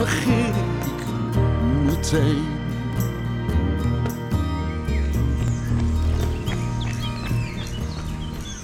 [0.00, 1.06] begin ik
[1.84, 2.44] meteen.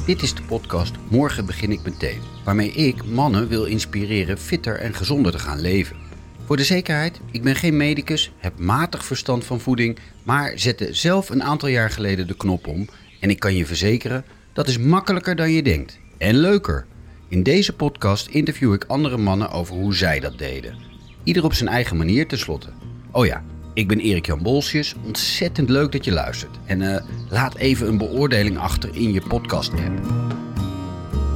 [0.07, 4.95] Dit is de podcast Morgen begin ik meteen, waarmee ik mannen wil inspireren fitter en
[4.95, 5.96] gezonder te gaan leven.
[6.45, 11.30] Voor de zekerheid, ik ben geen medicus, heb matig verstand van voeding, maar zette zelf
[11.30, 12.89] een aantal jaar geleden de knop om
[13.21, 16.87] en ik kan je verzekeren, dat is makkelijker dan je denkt en leuker.
[17.29, 20.86] In deze podcast interview ik andere mannen over hoe zij dat deden.
[21.26, 22.68] Ieder op zijn eigen manier tenslotte.
[23.11, 23.43] Oh ja,
[23.75, 24.94] ik ben Erik Jan Bolsjes.
[25.04, 26.58] Ontzettend leuk dat je luistert.
[26.64, 29.98] En eh, laat even een beoordeling achter in je podcast-app.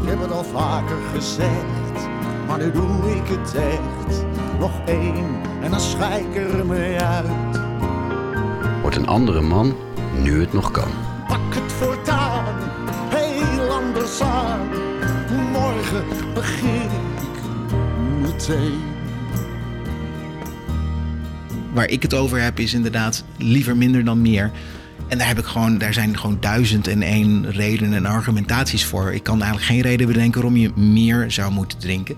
[0.03, 2.09] Ik heb het al vaker gezegd,
[2.47, 4.25] maar nu doe ik het echt.
[4.59, 5.27] Nog één
[5.63, 7.61] en dan schijk ik er mee uit.
[8.83, 9.77] Word een andere man
[10.23, 10.91] nu het nog kan.
[11.29, 12.55] Pak het voortaan,
[13.09, 14.69] heel anders aan.
[15.53, 17.41] Morgen begin ik
[18.21, 18.90] meteen.
[21.73, 24.51] Waar ik het over heb is inderdaad liever minder dan meer.
[25.09, 29.13] En daar, heb ik gewoon, daar zijn gewoon duizend en één redenen en argumentaties voor.
[29.13, 32.17] Ik kan eigenlijk geen reden bedenken waarom je meer zou moeten drinken.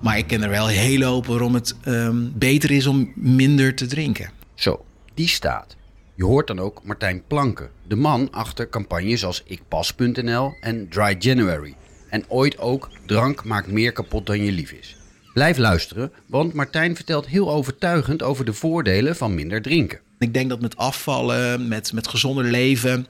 [0.00, 3.86] Maar ik ken er wel heel hoop waarom het ehm, beter is om minder te
[3.86, 4.30] drinken.
[4.54, 5.76] Zo, die staat.
[6.14, 11.74] Je hoort dan ook Martijn Planken, de man achter campagnes als ikpas.nl en Dry January.
[12.08, 14.96] En ooit ook drank maakt meer kapot dan je lief is.
[15.34, 20.00] Blijf luisteren, want Martijn vertelt heel overtuigend over de voordelen van minder drinken.
[20.18, 23.06] Ik denk dat met afvallen, met, met gezonder leven,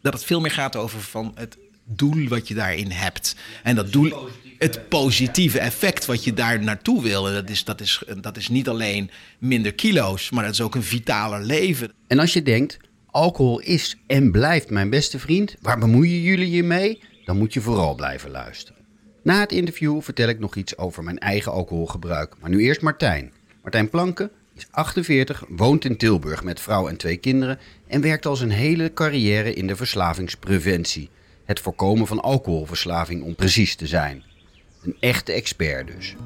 [0.00, 3.36] dat het veel meer gaat over van het doel wat je daarin hebt.
[3.62, 7.28] En dat doel, het positieve effect wat je daar naartoe wil.
[7.28, 10.74] En dat is, dat, is, dat is niet alleen minder kilo's, maar dat is ook
[10.74, 11.92] een vitaler leven.
[12.06, 12.76] En als je denkt,
[13.10, 17.00] alcohol is en blijft mijn beste vriend, waar bemoeien jullie je mee?
[17.24, 18.81] Dan moet je vooral blijven luisteren.
[19.22, 22.34] Na het interview vertel ik nog iets over mijn eigen alcoholgebruik.
[22.40, 23.32] Maar nu eerst Martijn.
[23.62, 28.36] Martijn Planken is 48, woont in Tilburg met vrouw en twee kinderen en werkt al
[28.36, 31.10] zijn hele carrière in de verslavingspreventie.
[31.44, 34.24] Het voorkomen van alcoholverslaving om precies te zijn.
[34.82, 36.16] Een echte expert dus.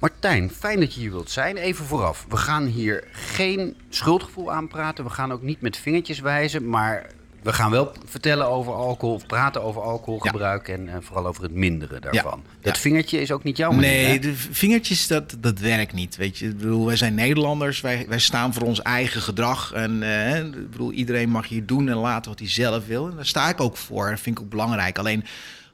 [0.00, 1.56] Martijn, fijn dat je hier wilt zijn.
[1.56, 5.04] Even vooraf, we gaan hier geen schuldgevoel aanpraten.
[5.04, 7.06] We gaan ook niet met vingertjes wijzen, maar
[7.42, 12.00] we gaan wel vertellen over alcohol, praten over alcoholgebruik en uh, vooral over het minderen
[12.00, 12.42] daarvan.
[12.60, 13.90] Dat vingertje is ook niet jouw manier.
[13.90, 16.16] Nee, de vingertjes, dat, dat werkt niet.
[16.16, 19.72] Weet je, ik bedoel, wij zijn Nederlanders, wij, wij staan voor ons eigen gedrag.
[19.72, 23.08] En uh, ik bedoel, iedereen mag hier doen en laten wat hij zelf wil.
[23.08, 24.10] En daar sta ik ook voor.
[24.10, 24.98] Dat vind ik ook belangrijk.
[24.98, 25.24] Alleen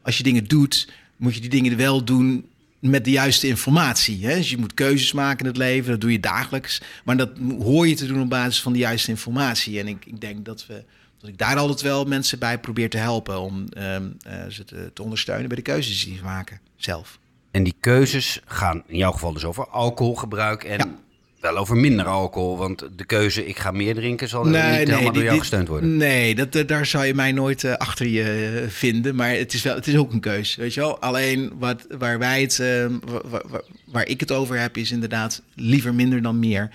[0.02, 2.48] als je dingen doet, moet je die dingen wel doen
[2.90, 4.26] met de juiste informatie.
[4.26, 4.34] Hè?
[4.34, 6.80] Dus je moet keuzes maken in het leven, dat doe je dagelijks.
[7.04, 9.78] Maar dat hoor je te doen op basis van de juiste informatie.
[9.80, 10.84] En ik, ik denk dat, we,
[11.18, 14.90] dat ik daar altijd wel mensen bij probeer te helpen om um, uh, ze te,
[14.94, 17.18] te, ondersteunen bij de keuzes die ze maken zelf.
[17.50, 21.04] En die keuzes gaan in jouw geval dus over alcoholgebruik en ja
[21.52, 22.56] wel over minder alcohol.
[22.56, 25.68] Want de keuze, ik ga meer drinken, zal nee, niet nee, helemaal door jou gesteund
[25.68, 25.96] worden.
[25.96, 29.14] Nee, dat, daar zou je mij nooit uh, achter je vinden.
[29.14, 31.00] Maar het is, wel, het is ook een keuze, weet je wel.
[31.00, 35.42] Alleen wat, waar, wij het, uh, waar, waar, waar, ik het over heb, is inderdaad
[35.54, 36.70] liever minder dan meer.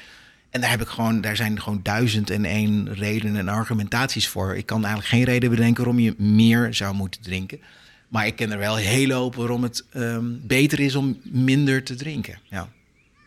[0.50, 4.56] En daar, heb ik gewoon, daar zijn gewoon duizend en één redenen en argumentaties voor.
[4.56, 7.60] Ik kan eigenlijk geen reden bedenken waarom je meer zou moeten drinken.
[8.08, 11.96] Maar ik ken er wel heel hoop waarom het um, beter is om minder te
[11.96, 12.40] drinken.
[12.50, 12.70] Ja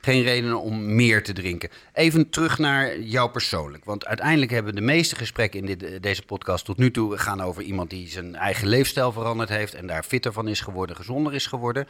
[0.05, 1.69] geen reden om meer te drinken.
[1.93, 3.85] Even terug naar jou persoonlijk.
[3.85, 7.63] Want uiteindelijk hebben de meeste gesprekken in dit, deze podcast tot nu toe gaan over
[7.63, 11.47] iemand die zijn eigen leefstijl veranderd heeft en daar fitter van is geworden, gezonder is
[11.47, 11.87] geworden.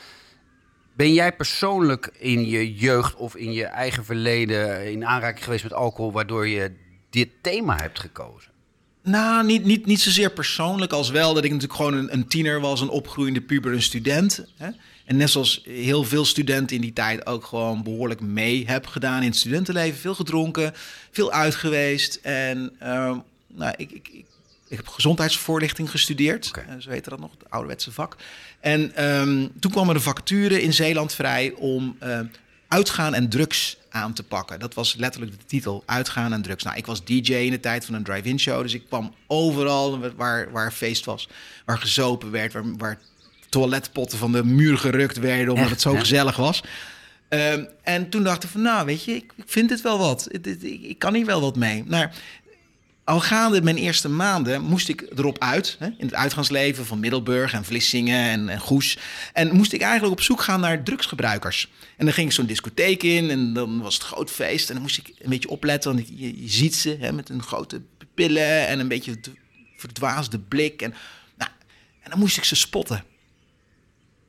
[0.97, 5.73] Ben jij persoonlijk in je jeugd of in je eigen verleden in aanraking geweest met
[5.73, 6.73] alcohol, waardoor je
[7.11, 8.53] dit thema hebt gekozen?
[9.03, 12.61] Nou, niet, niet, niet zozeer persoonlijk als wel dat ik natuurlijk gewoon een, een tiener
[12.61, 14.47] was, een opgroeiende puber, een student.
[14.57, 14.69] Hè?
[15.05, 19.23] En net zoals heel veel studenten in die tijd ook gewoon behoorlijk mee heb gedaan
[19.23, 20.01] in het studentenleven.
[20.01, 20.75] Veel gedronken,
[21.11, 22.19] veel uit geweest.
[22.23, 23.17] En uh,
[23.47, 24.25] nou, ik, ik, ik,
[24.69, 26.49] ik, heb gezondheidsvoorlichting gestudeerd.
[26.49, 26.81] Okay.
[26.81, 28.17] zo heette dat nog, het ouderwetse vak.
[28.61, 32.21] En um, toen kwam er een vacature in Zeeland vrij om uh,
[32.69, 34.61] uitgaan en drugs aan te pakken.
[34.61, 36.65] Dat was letterlijk de titel, uitgaan en drugs.
[36.65, 39.99] Nou, ik was DJ in de tijd van een drive-in show, dus ik kwam overal
[40.17, 41.29] waar, waar feest was,
[41.65, 42.99] waar gezopen werd, waar, waar
[43.49, 46.63] toiletpotten van de muur gerukt werden omdat het zo gezellig was.
[47.29, 50.29] Um, en toen dacht ik van, nou, weet je, ik, ik vind het wel wat.
[50.31, 51.85] Ik, ik, ik, kan hier wel wat mee.
[51.87, 52.09] Nou,
[53.05, 57.53] al gaande mijn eerste maanden moest ik erop uit, hè, in het uitgaansleven van Middelburg
[57.53, 58.99] en Vlissingen en, en Goes.
[59.33, 61.71] En moest ik eigenlijk op zoek gaan naar drugsgebruikers.
[61.97, 64.69] En dan ging ik zo'n discotheek in en dan was het groot feest.
[64.69, 67.43] En dan moest ik een beetje opletten, want je, je ziet ze hè, met een
[67.43, 67.81] grote
[68.15, 69.17] pillen en een beetje
[69.77, 70.83] verdwaasde blik.
[70.83, 70.95] En,
[71.37, 71.51] nou,
[72.01, 73.05] en dan moest ik ze spotten.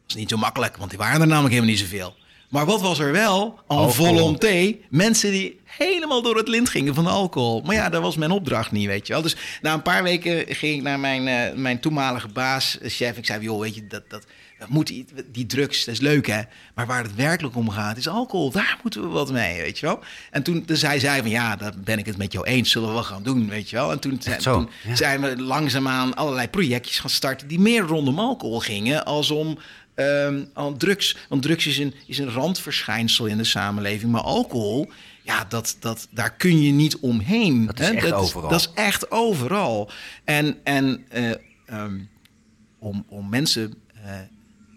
[0.07, 2.15] Is niet zo makkelijk, want die waren er namelijk helemaal niet zoveel.
[2.49, 3.59] Maar wat was er wel?
[3.67, 3.91] Alcohol.
[3.91, 4.75] volonté.
[4.89, 7.61] Mensen die helemaal door het lint gingen van de alcohol.
[7.61, 9.21] Maar ja, dat was mijn opdracht niet, weet je wel.
[9.21, 13.17] Dus na een paar weken ging ik naar mijn, eh, mijn toenmalige baas, eh, chef.
[13.17, 14.25] Ik zei, joh, weet je, dat, dat,
[14.59, 16.41] dat moet, die drugs, dat is leuk hè.
[16.75, 18.51] Maar waar het werkelijk om gaat, is alcohol.
[18.51, 19.99] Daar moeten we wat mee, weet je wel.
[20.31, 22.71] En toen toen zei zij van, ja, daar ben ik het met jou eens.
[22.71, 23.91] Zullen we wel gaan doen, weet je wel.
[23.91, 24.95] En toen, zei- zo, toen ja.
[24.95, 27.47] zijn we langzaamaan allerlei projectjes gaan starten...
[27.47, 29.57] die meer rondom alcohol gingen als om...
[30.53, 34.11] al drugs, want drugs is een, is een randverschijnsel in de samenleving.
[34.11, 37.65] Maar alcohol, ja, dat, dat, daar kun je niet omheen.
[37.65, 37.93] Dat is hè.
[37.93, 38.49] echt overal.
[38.49, 39.89] Dat is echt overal.
[40.23, 41.31] En, en eh,
[41.65, 41.99] ehm,
[42.79, 44.11] om, om mensen eh,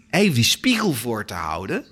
[0.09, 1.85] even die spiegel voor te houden.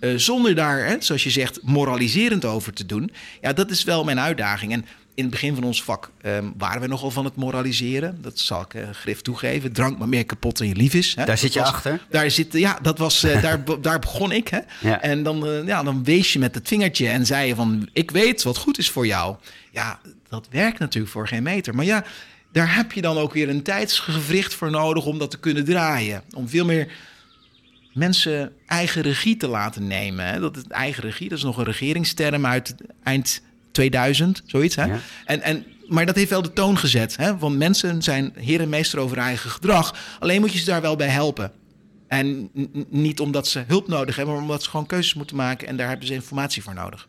[0.00, 3.10] eh, zonder daar, hè, zoals je zegt, moraliserend over te doen.
[3.40, 4.72] Ja, dat is wel mijn uitdaging.
[4.72, 4.84] En
[5.14, 8.18] in het begin van ons vak ehm, waren we nogal van het moraliseren.
[8.22, 9.72] Dat zal ik eh, grif toegeven.
[9.72, 11.08] Drank maar meer kapot dan je lief is.
[11.08, 11.14] Hè.
[11.16, 12.00] Daar Dat zit je was- achter?
[12.10, 14.48] Daar zit, ja, dat was, eh, daar, daar begon ik.
[14.48, 14.58] Hè.
[14.80, 15.00] Ja.
[15.00, 17.88] En dan, eh, ja, dan wees je met het vingertje en zei je van...
[17.92, 19.36] ik weet wat goed is voor jou.
[19.70, 21.74] Ja, dat werkt natuurlijk voor geen meter.
[21.74, 22.04] Maar ja,
[22.52, 25.04] daar heb je dan ook weer een tijdsgevricht voor nodig...
[25.04, 26.22] om dat te kunnen draaien.
[26.36, 26.92] Om veel meer
[27.94, 30.26] mensen eigen regie te laten nemen.
[30.26, 30.40] Hè.
[30.40, 33.42] Dat is eigen regie, dat is nog een regeringsterm uit eind
[33.72, 34.76] 2000, zoiets.
[34.76, 34.84] Hè?
[34.84, 34.98] Ja.
[35.24, 37.16] En, en, maar dat heeft wel de toon gezet.
[37.16, 37.36] Hè?
[37.38, 39.94] Want mensen zijn heer en meester over eigen gedrag.
[40.18, 41.52] Alleen moet je ze daar wel bij helpen.
[42.08, 42.50] En
[42.88, 45.68] niet omdat ze hulp nodig hebben, maar omdat ze gewoon keuzes moeten maken.
[45.68, 47.08] En daar hebben ze informatie voor nodig.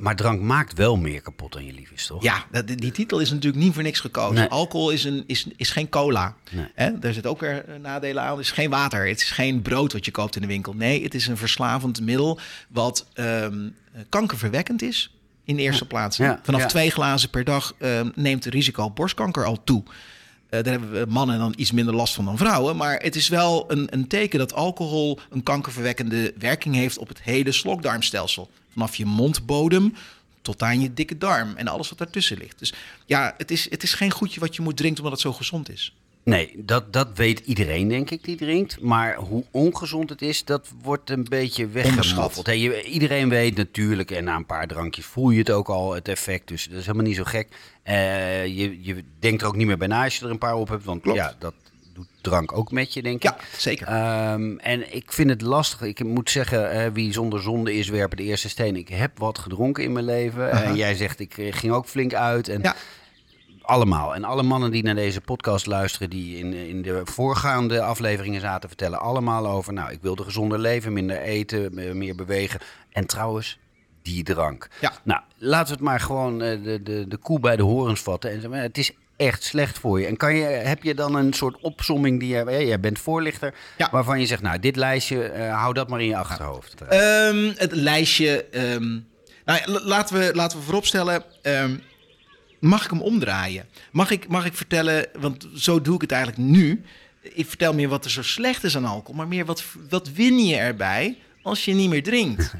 [0.00, 2.22] Maar drank maakt wel meer kapot dan je lief is, toch?
[2.22, 4.34] Ja, dat, die titel is natuurlijk niet voor niks gekozen.
[4.34, 4.48] Nee.
[4.48, 6.36] Alcohol is, een, is, is geen cola.
[6.50, 6.66] Nee.
[6.74, 6.98] Hè?
[6.98, 8.36] Daar zit ook weer eh, nadelen aan.
[8.36, 9.08] Het is geen water.
[9.08, 10.72] Het is geen brood wat je koopt in de winkel.
[10.72, 15.14] Nee, het is een verslavend middel wat ehm, eh, kankerverwekkend is.
[15.44, 16.16] In de eerste plaats.
[16.16, 16.66] Ja, Vanaf ja.
[16.66, 19.82] twee glazen per dag ehm, neemt het risico op borstkanker al toe.
[19.82, 22.76] Eh, daar hebben we mannen dan iets minder last van dan vrouwen.
[22.76, 27.22] Maar het is wel een, een teken dat alcohol een kankerverwekkende werking heeft op het
[27.22, 28.50] hele slokdarmstelsel.
[28.72, 29.94] Vanaf je mondbodem
[30.42, 32.58] tot aan je dikke darm en alles wat daartussen ligt.
[32.58, 32.72] Dus
[33.06, 35.70] ja, het is, het is geen goedje wat je moet drinken omdat het zo gezond
[35.70, 35.94] is.
[36.24, 38.80] Nee, dat, dat weet iedereen, denk ik, die drinkt.
[38.80, 41.68] Maar hoe ongezond het is, dat wordt een beetje.
[41.72, 45.94] Hè, je, iedereen weet natuurlijk, en na een paar drankjes voel je het ook al,
[45.94, 46.48] het effect.
[46.48, 47.48] Dus dat is helemaal niet zo gek.
[47.82, 50.54] Eh, je, je denkt er ook niet meer bij na als je er een paar
[50.54, 50.84] op hebt.
[50.84, 51.18] Want Klopt.
[51.18, 51.54] ja, dat
[51.94, 53.22] doet drank ook met je, denk ik.
[53.22, 53.86] Ja, zeker.
[53.86, 55.80] Ehm, en ik vind het lastig.
[55.82, 58.76] Ik moet zeggen, eh, wie zonder zonde is, werpen de eerste steen.
[58.76, 60.50] Ik heb wat gedronken in mijn leven.
[60.50, 62.48] En jij zegt, ik eh, ging ook flink uit.
[62.48, 62.76] En Ja.
[63.70, 64.14] Allemaal.
[64.14, 68.68] En alle mannen die naar deze podcast luisteren, die in, in de voorgaande afleveringen zaten,
[68.68, 72.60] vertellen allemaal over, nou, ik wilde gezonder leven, minder eten, me- meer bewegen.
[72.92, 73.58] En trouwens,
[74.02, 74.68] die drank.
[74.80, 74.92] Ja.
[75.02, 78.30] Nou, laten we het maar gewoon eh, de, de, de koe bij de horens vatten.
[78.42, 80.06] En het is echt slecht voor je.
[80.06, 83.54] En kan je, heb je dan een soort opsomming die je, ja, jij bent voorlichter,
[83.78, 83.88] Ja.
[83.90, 86.74] waarvan je zegt, nou, dit lijstje, eh, hou dat maar in je achterhoofd.
[86.88, 88.44] Eh, Ehm, het lijstje.
[88.44, 88.98] ehm,
[89.44, 91.22] nou, laten, we, laten we vooropstellen.
[91.42, 91.76] ehm,
[92.60, 93.64] mag ik hem omdraaien?
[93.92, 96.82] Mag ik, mag ik vertellen, want zo doe ik het eigenlijk nu.
[97.22, 100.46] Ik vertel meer wat er zo slecht is aan alcohol, maar meer wat, wat win
[100.46, 102.50] je erbij als je niet meer drinkt.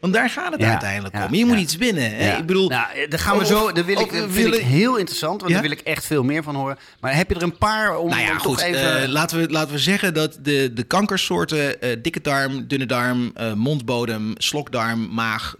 [0.00, 1.34] Want daar gaat het Ja, uiteindelijk ja, om.
[1.34, 1.60] Je moet ja.
[1.60, 2.16] iets winnen.
[2.16, 2.36] Hè?
[2.36, 3.72] Ik bedoel, nou, eh, daar gaan we of- zo.
[3.72, 6.42] Daar wil ik, dat vind ik heel interessant, want daar wil ik echt veel meer
[6.42, 6.78] van horen.
[7.00, 8.56] Maar heb je er een paar om, Nou ja, om goed.
[8.58, 9.02] toch even.
[9.02, 13.32] eh, laten, we, laten we zeggen dat de, de kankersoorten eh, dikke darm, dunne darm,
[13.54, 15.54] mondbodem, slokdarm, maag,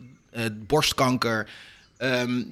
[0.66, 1.48] borstkanker.
[1.98, 2.42] Ehm,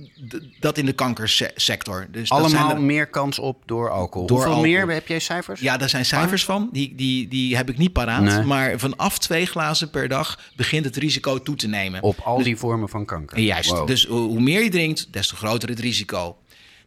[0.60, 2.06] dat in de kankersector.
[2.10, 4.26] Dus dat allemaal zijn er- meer kans op door alcohol.
[4.26, 4.76] Door Hoeveel alcohol.
[4.84, 5.60] meer heb jij cijfers?
[5.60, 6.68] ja, daar zijn cijfers van.
[6.72, 8.22] Die, die, die heb ik niet paraat.
[8.22, 8.42] Nee.
[8.44, 12.02] Maar vanaf twee glazen per dag begint het risico toe te nemen.
[12.02, 13.38] Op al die vormen van kanker.
[13.38, 13.70] Juist.
[13.70, 13.86] Wow.
[13.86, 16.36] Dus hoe meer je drinkt, des te groter het risico.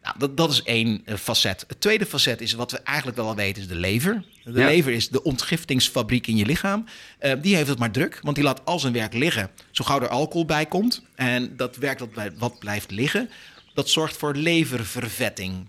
[0.03, 1.63] Nou, dat, dat is één eh, facet.
[1.67, 4.25] Het tweede facet is wat we eigenlijk wel al weten, is de lever.
[4.43, 4.65] De Ja.
[4.65, 6.85] lever is de ontgiftingsfabriek in je lichaam.
[7.19, 9.49] Eh, die heeft het maar druk, want die laat al zijn werk liggen.
[9.71, 13.29] Zo gauw er alcohol bij komt en dat werk dat bij- wat blijft liggen,
[13.73, 15.67] dat zorgt voor leververvetting.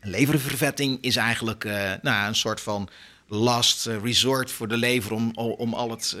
[0.00, 2.88] Leververvetting is eigenlijk eh, nou, een soort van
[3.28, 6.16] last resort voor de lever om, om al het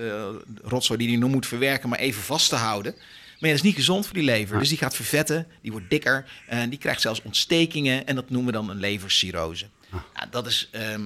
[0.62, 2.94] rotzooi die hij nog moet verwerken, maar even vast te houden.
[3.40, 4.58] Maar ja, dat is niet gezond voor die lever.
[4.58, 8.52] Dus die gaat vervetten, die wordt dikker en die krijgt zelfs ontstekingen en dat noemen
[8.52, 9.66] we dan een levercirrose.
[9.90, 11.00] Nou, dat is eh, eh,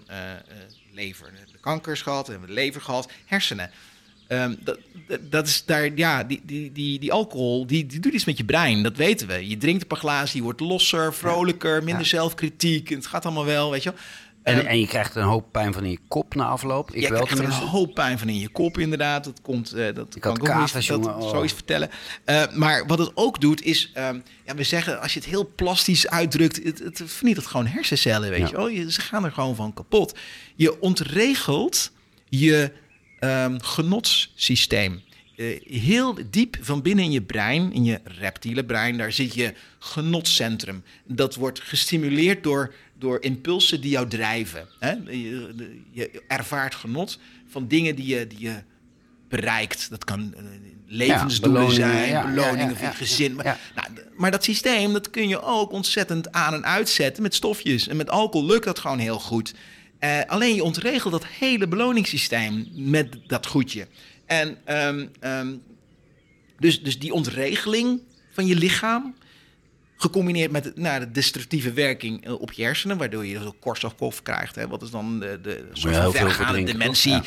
[0.92, 1.32] lever.
[1.52, 3.70] De kankers gehad, we hebben de lever gehad, hersenen.
[4.26, 8.12] Ehm, dat, dat- dat is daar, ja, die, die, die, die alcohol, die, die doet
[8.12, 9.48] iets met je brein, dat weten we.
[9.48, 12.88] Je drinkt een paar glazen, je wordt losser, vrolijker, minder zelfkritiek.
[12.88, 13.98] Het gaat allemaal wel, weet je wel.
[14.48, 16.88] En, en je krijgt een hoop pijn van in je kop na afloop.
[16.88, 17.76] Ik je wel krijgt er een tenminste.
[17.76, 19.24] hoop pijn van in je kop, inderdaad.
[19.24, 21.28] Dat komt, eh, dat Ik kan ik ook dat- jongen, oh.
[21.30, 21.90] zoiets vertellen.
[22.24, 25.50] Eh, maar wat het ook doet, is, ehm, ja, we zeggen, als je het heel
[25.56, 28.46] plastisch uitdrukt, het, het vernietigt gewoon hersencellen, weet Ja.
[28.46, 28.68] je wel.
[28.68, 30.18] Je, ze gaan er gewoon van kapot.
[30.56, 31.90] Je ontregelt
[32.28, 32.72] je
[33.62, 35.02] genotssysteem.
[35.38, 39.54] Eh, heel diep van binnen in je brein, in je reptiele brein, daar zit je
[39.78, 40.82] genotcentrum.
[41.04, 44.68] Dat wordt gestimuleerd door, door impulsen die jou drijven.
[44.78, 44.90] Hè?
[45.10, 47.18] Je, je ervaart genot
[47.48, 48.62] van dingen die je, die je
[49.28, 49.90] bereikt.
[49.90, 50.42] Dat kan eh,
[50.86, 53.34] levensdoelen beloningen, zijn, ja, beloningen ja, voor je gezin.
[53.34, 57.88] Maar, nou, maar dat systeem, dat kun je ook ontzettend aan en uitzetten met stofjes.
[57.88, 59.54] En met alcohol lukt dat gewoon heel goed.
[59.98, 63.86] Eh, alleen je ontregelt dat hele beloningssysteem met dat goedje.
[64.28, 65.54] En ehm, ehm,
[66.58, 68.00] dus, dus die ontregeling
[68.32, 69.14] van je lichaam,
[70.00, 74.54] gecombineerd met nou, de destructieve werking eh, op je hersenen, waardoor je zo Korsakoff krijgt.
[74.54, 74.68] Hè?
[74.68, 77.12] Wat is dan de, de soort van vergaande dementie?
[77.12, 77.22] Ja.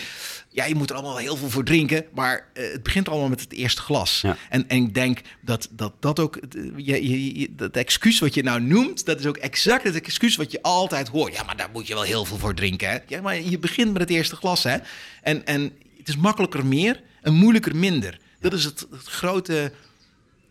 [0.50, 0.66] Ja.
[0.66, 3.54] je moet er allemaal heel veel voor drinken, maar eh, het begint allemaal met het
[3.54, 4.22] eerste glas.
[4.22, 4.38] Ja.
[4.50, 8.34] En, en ik denk dat dat, dat ook, eh, je, je, je- dat excuus wat
[8.34, 11.34] je nou noemt, dat is ook exact het excuus wat je altijd hoort.
[11.36, 12.90] Ja, maar daar moet je wel heel veel voor drinken.
[12.90, 12.98] Hè?
[13.08, 14.64] Ja, maar je begint met het eerste glas.
[14.64, 14.78] Hè?
[15.22, 18.20] En, en het is makkelijker meer en moeilijker minder.
[18.40, 19.72] Dat is het, het grote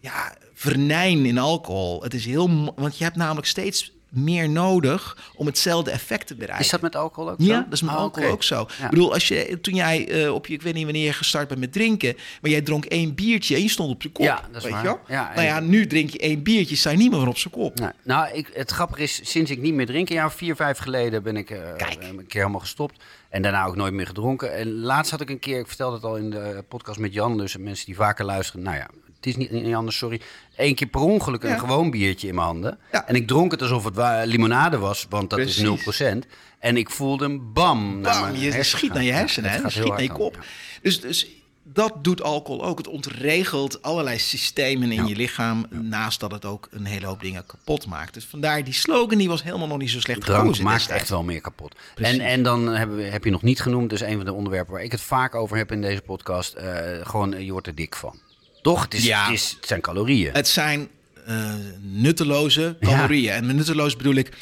[0.00, 2.02] ja, vernijn in alcohol.
[2.02, 6.64] Het is heel, want je hebt namelijk steeds meer nodig om hetzelfde effect te bereiken.
[6.64, 7.46] Is dat met alcohol ook zo?
[7.46, 8.66] Ja, dat is met Ah, alcohol ook zo.
[8.78, 8.84] Ja.
[8.84, 11.48] Ik bedoel, als je, toen jij eh, op je, ik weet niet wanneer je gestart
[11.48, 14.24] bent met drinken, maar jij dronk één biertje en je stond op je kop.
[14.24, 14.84] Ja, dat is weet waar.
[14.84, 14.96] je?
[15.08, 17.54] Ja, nou ja, nu drink je één biertje, sta je niet meer van op zijn
[17.54, 17.92] kop.
[18.02, 21.22] Nou, ik, het grappige is, sinds ik niet meer drink, een jaar vier, vijf geleden
[21.22, 21.58] ben ik eh,
[22.00, 23.02] een keer helemaal gestopt.
[23.28, 24.54] En daarna ook nooit meer gedronken.
[24.54, 27.38] En laatst had ik een keer, ik vertelde het al in de podcast met Jan,
[27.38, 28.62] dus mensen die vaker luisteren.
[28.62, 28.88] Nou ja,
[29.20, 30.20] het is niet, niet anders, sorry.
[30.56, 31.58] Eén keer per ongeluk een Ja.
[31.58, 32.78] gewoon biertje in mijn handen.
[32.92, 33.06] Ja.
[33.06, 35.56] En ik dronk het alsof het wa- limonade was, want dat Precies.
[35.56, 36.26] is 0%.
[36.58, 38.00] En ik voelde een bam.
[38.00, 39.70] naar Bam, je hersenen schiet naar je hersenen, hè?
[39.70, 40.32] schiet naar je kop.
[40.32, 40.48] dan, ja.
[40.82, 41.26] Dus, dus
[41.64, 42.78] dat doet alcohol ook.
[42.78, 45.08] Het ontregelt allerlei systemen in Ja.
[45.08, 48.14] je lichaam, naast dat het ook een hele hoop dingen kapot maakt.
[48.14, 51.00] Dus vandaar, die slogan die was helemaal nog niet zo slecht Drank gekozen maakt destijds.
[51.02, 51.74] echt wel meer kapot.
[51.94, 52.18] Precies.
[52.18, 54.72] En, en dan hebben we, heb je nog niet genoemd, dus een van de onderwerpen
[54.74, 56.54] waar ik het vaak over heb in deze podcast.
[56.54, 58.18] eh, gewoon, eh, je wordt er dik van.
[58.62, 58.82] Toch?
[58.82, 59.24] Het, is, Ja.
[59.24, 60.32] het, is, het zijn calorieën.
[60.32, 60.88] Het zijn
[61.26, 63.32] eh, nutteloze calorieën.
[63.32, 64.36] En met nutteloos bedoel ik,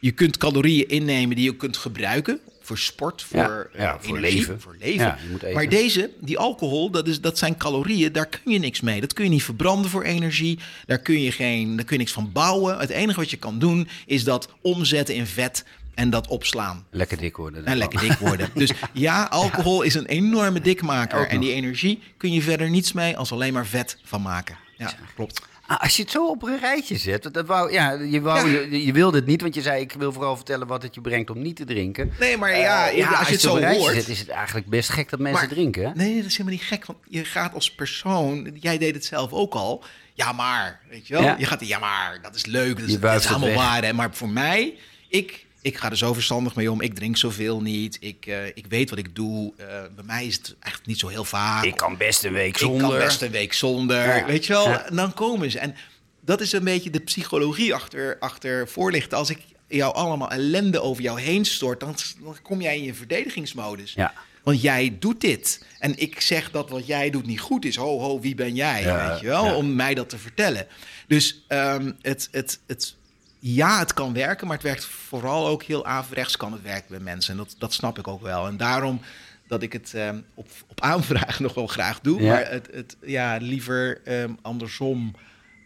[0.00, 4.16] je kunt calorieën innemen die je kunt gebruiken voor sport, voor, Ja, ja, eh, voor
[4.16, 4.60] energie, leven.
[4.60, 5.04] Voor leven.
[5.04, 5.18] Ja,
[5.52, 9.00] maar deze, die alcohol, dat, is, dat zijn calorieën, daar kun je niks mee.
[9.00, 10.58] Dat kun je niet verbranden voor energie.
[10.86, 12.78] Daar kun je, geen, daar kun je niks van bouwen.
[12.78, 15.64] Het enige wat je kan doen, is dat omzetten in vet
[15.98, 16.86] en dat opslaan.
[16.90, 17.66] Lekker dik worden.
[17.66, 18.50] En lekker dik worden.
[18.54, 21.26] Dus ja, alcohol is een enorme dikmaker.
[21.26, 24.56] En die energie kun je verder niets mee als alleen maar vet van maken.
[24.76, 25.40] Ja, klopt.
[25.66, 28.60] Ah, als je het zo op een rijtje zet, dat wou, ja, je, wou, Ja.
[28.60, 31.00] Je, je wilde het niet, want je zei ik wil vooral vertellen wat het je
[31.00, 32.12] brengt om niet te drinken.
[32.20, 33.94] Nee, maar ja, Eh, als je het op zo een rijtje hoort...
[33.94, 35.82] zet, is het eigenlijk best gek dat mensen Maar- drinken.
[35.82, 35.90] Hè?
[35.94, 36.86] Nee, dat is helemaal niet gek.
[36.86, 39.84] Want je gaat als persoon, jij deed het zelf ook al.
[40.14, 41.22] Ja, maar, weet je wel?
[41.22, 41.36] Ja.
[41.38, 42.78] Je gaat, ja, maar, dat is leuk.
[42.78, 43.84] Dat is, dat allemaal waar.
[43.84, 43.92] Hè?
[43.92, 44.74] Maar voor mij,
[45.08, 46.80] ik, ik ga er zo verstandig mee om.
[46.80, 47.96] Ik drink zoveel niet.
[48.00, 49.52] Ik, eh, ik weet wat ik doe.
[49.56, 51.64] Eh, bij mij is het echt niet zo heel vaak.
[51.64, 52.88] Ik kan best een week Ik zonder.
[52.88, 54.16] kan best een week zonder.
[54.16, 54.26] Ja.
[54.26, 54.68] Weet je wel?
[54.68, 54.86] Ja.
[54.86, 55.58] En dan komen ze.
[55.58, 55.74] En
[56.20, 59.18] dat is een beetje de psychologie achter, achter voorlichten.
[59.18, 59.38] Als ik
[59.68, 63.92] jou allemaal ellende over jou heen stort, dan, dan kom jij in je verdedigingsmodus.
[63.92, 64.12] Ja.
[64.42, 65.64] Want jij doet dit.
[65.78, 67.76] En ik zeg dat wat jij doet niet goed is.
[67.76, 68.82] Ho, ho, wie ben jij?
[68.82, 69.54] Ja, weet je wel?
[69.54, 70.66] Om mij dat te vertellen.
[71.06, 72.94] Dus ehm, het, het, het,
[73.38, 77.00] ja, het kan werken, maar het werkt vooral ook heel averechts kan het werken bij
[77.00, 77.32] mensen.
[77.32, 78.46] En dat, dat snap ik ook wel.
[78.46, 79.00] En daarom
[79.46, 82.32] dat ik het ehm, op, op aanvraag nog wel graag doe, Ja.
[82.32, 85.14] maar het, het ja, liever ehm, andersom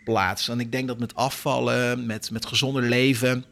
[0.05, 0.49] plaats.
[0.49, 3.45] En ik denk dat met afvallen, met, met gezonder leven,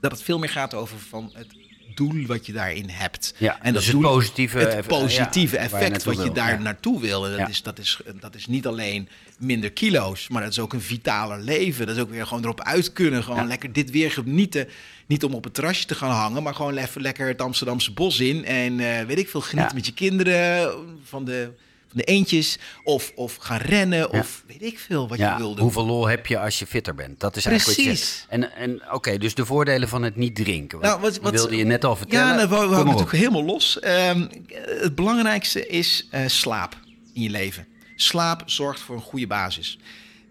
[0.00, 1.59] dat het veel meer gaat over van het
[2.08, 3.34] doel wat je daarin hebt.
[3.36, 6.32] Ja, en dus dat het doel, positieve het positieve ja, waar je effect wat je
[6.32, 7.26] daar naartoe wil.
[7.26, 10.72] En dat, is, dat, is, dat is niet alleen minder kilo's, maar dat is ook
[10.72, 11.86] een vitaler leven.
[11.86, 13.24] Dat is ook weer gewoon erop uit kunnen.
[13.24, 14.68] Gewoon lekker dit weer genieten.
[15.06, 18.20] Niet om op het terrasje te gaan hangen, maar gewoon even lekker het Amsterdamse bos
[18.20, 18.44] in.
[18.44, 19.74] En eh, weet ik veel, genieten Ja.
[19.76, 20.72] met je kinderen
[21.04, 21.50] van de,
[21.90, 22.58] van de eentjes.
[22.84, 25.62] Of, of gaan rennen, of weet ik veel wat je wil doen.
[25.64, 27.20] hoeveel lol heb je als je fitter bent?
[27.20, 28.08] Dat is eigenlijk Precies.
[28.14, 28.26] zegt.
[28.28, 30.80] En, en oké, dus de voordelen van het niet drinken.
[30.80, 32.26] Nou, wat- wat- wilde je net al vertellen.
[32.26, 33.80] Ja, nou, we, we houden helemaal los.
[33.80, 34.26] Ehm,
[34.64, 36.76] het belangrijkste is eh, slaap
[37.12, 37.66] in je leven.
[37.96, 39.78] Slaap zorgt voor een goede basis.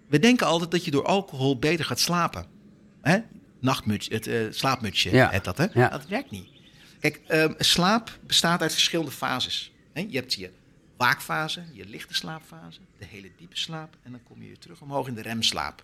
[0.08, 2.46] We denken altijd dat je door alcohol beter gaat slapen.
[3.02, 3.18] Hè?
[3.62, 5.40] Nachtmuts, het eh, slaapmutsje, Ja.
[5.44, 5.66] dat hè?
[5.74, 5.88] Ja.
[5.90, 6.48] Dat werkt niet.
[7.00, 9.72] Kijk, ehm, slaap bestaat uit verschillende fases.
[9.94, 10.06] Hè?
[10.10, 10.50] Je hebt je
[11.00, 13.96] waakfase, je lichte slaapfase, de hele diepe slaap...
[14.04, 15.84] en dan kom je weer terug omhoog in de remslaap.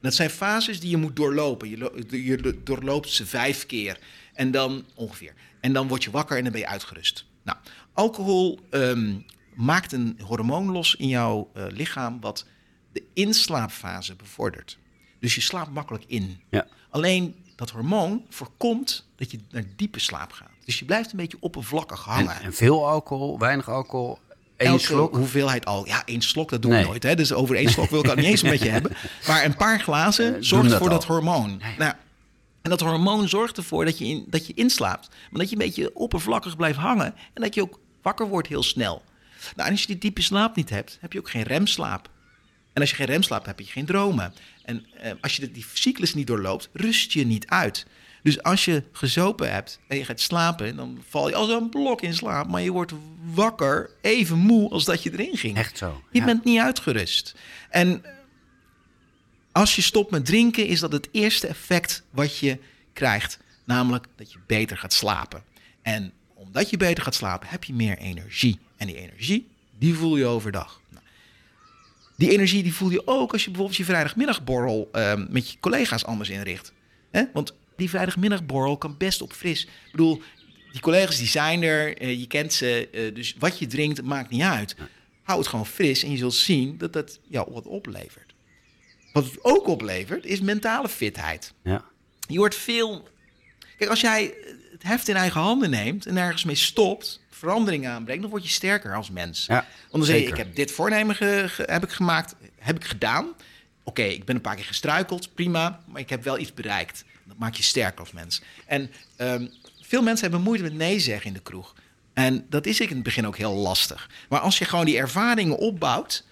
[0.00, 1.68] Dat zijn fases die je moet doorlopen.
[1.68, 3.98] Je, lo- je doorloopt ze vijf keer.
[4.32, 5.34] En dan ongeveer.
[5.60, 7.24] En dan word je wakker en dan ben je uitgerust.
[7.42, 7.58] Nou,
[7.92, 9.18] alcohol ehm,
[9.54, 12.46] maakt een hormoon los in jouw eh, lichaam wat
[12.92, 14.78] de inslaapfase bevordert.
[15.20, 16.40] Dus je slaapt makkelijk in.
[16.50, 16.66] Ja.
[16.90, 20.50] Alleen dat hormoon voorkomt dat je naar diepe slaap gaat.
[20.64, 22.40] Dus je blijft een beetje oppervlakkig En, hangen.
[22.40, 24.18] en veel alcohol, weinig alcohol,
[24.56, 25.14] één slok.
[25.16, 25.86] hoeveelheid al.
[25.86, 26.80] Ja, één slok, dat doe Nee.
[26.80, 27.02] ik nooit.
[27.02, 27.14] Hè?
[27.14, 28.92] Dus over één slok wil ik het niet eens met je hebben.
[29.26, 30.94] Maar een paar glazen doen zorgt dat voor al.
[30.94, 31.60] dat hormoon.
[31.78, 31.92] Nou,
[32.62, 35.08] en dat hormoon zorgt ervoor dat je, in, dat je inslaapt.
[35.30, 37.14] Maar dat je een beetje oppervlakkig blijft hangen.
[37.34, 39.02] En dat je ook wakker wordt heel snel.
[39.56, 42.08] Nou, en als je die diepe slaap niet hebt, heb je ook geen remslaap.
[42.72, 44.34] En als je geen remslaap hebt, heb je geen dromen.
[44.64, 47.86] En eh, als je die cyclus niet doorloopt, rust je niet uit.
[48.24, 52.00] Dus als je gezopen hebt en je gaat slapen, dan val je als een blok
[52.00, 52.48] in slaap.
[52.48, 52.92] Maar je wordt
[53.24, 55.56] wakker, even moe als dat je erin ging.
[55.56, 56.02] Echt zo.
[56.10, 56.24] Je ja.
[56.24, 57.34] bent niet uitgerust.
[57.70, 58.04] En
[59.52, 62.58] als je stopt met drinken, is dat het eerste effect wat je
[62.92, 63.38] krijgt.
[63.64, 65.42] Namelijk dat je beter gaat slapen.
[65.82, 68.58] En omdat je beter gaat slapen, heb je meer energie.
[68.76, 70.80] En die energie, die voel je overdag.
[70.88, 71.04] Nou,
[72.16, 76.04] die energie die voel je ook als je bijvoorbeeld je vrijdagmiddagborrel ehm, met je collega's
[76.04, 76.72] anders inricht.
[77.10, 77.24] Hè?
[77.32, 79.64] Want die vrijdagmiddagborrel kan best op fris.
[79.64, 80.22] Ik bedoel,
[80.72, 82.88] die collega's die zijn er, eh, je kent ze.
[82.92, 84.76] eh, dus wat je drinkt, maakt niet uit.
[85.22, 88.34] Hou het gewoon fris en je zult zien dat dat jou wat oplevert.
[89.12, 91.52] Wat het ook oplevert, is mentale fitheid.
[91.62, 91.84] Ja.
[92.28, 93.08] Je wordt veel.
[93.78, 94.34] Kijk, als jij
[94.72, 98.48] het heft in eigen handen neemt en ergens mee stopt, verandering aanbrengt, dan word je
[98.48, 99.46] sterker als mens.
[99.46, 100.26] Ja, Want dan zeg je.
[100.26, 103.32] Ik heb dit voornemen ge- ge- heb ik gemaakt, heb ik gedaan.
[103.84, 107.04] Oké, ik ben een paar keer gestruikeld, prima, maar ik heb wel iets bereikt.
[107.26, 108.42] Dat maakt je sterker als mens.
[108.66, 109.46] En ehm,
[109.80, 111.74] veel mensen hebben moeite met nee zeggen in de kroeg.
[112.12, 114.10] En dat is ik in het begin ook heel lastig.
[114.28, 116.24] Maar als je gewoon die ervaringen opbouwt,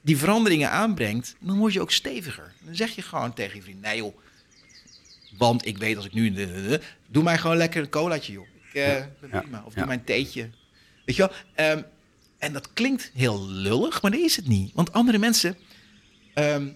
[0.00, 2.52] die veranderingen aanbrengt, dan word je ook steviger.
[2.60, 4.16] Dan zeg je gewoon tegen je vriend: nee joh,
[5.38, 6.34] want ik weet als ik nu...
[7.06, 8.46] Doe mij gewoon lekker een colaatje, joh.
[8.72, 9.10] Ik Ja.
[9.20, 9.62] prima.
[9.66, 9.78] Of Ja.
[9.78, 10.50] doe mij een theetje.
[11.04, 11.32] Weet je wel?
[11.54, 11.82] Ehm,
[12.38, 14.72] en dat klinkt heel lullig, maar dat is het niet.
[14.74, 15.56] Want andere mensen...
[16.34, 16.68] ehm,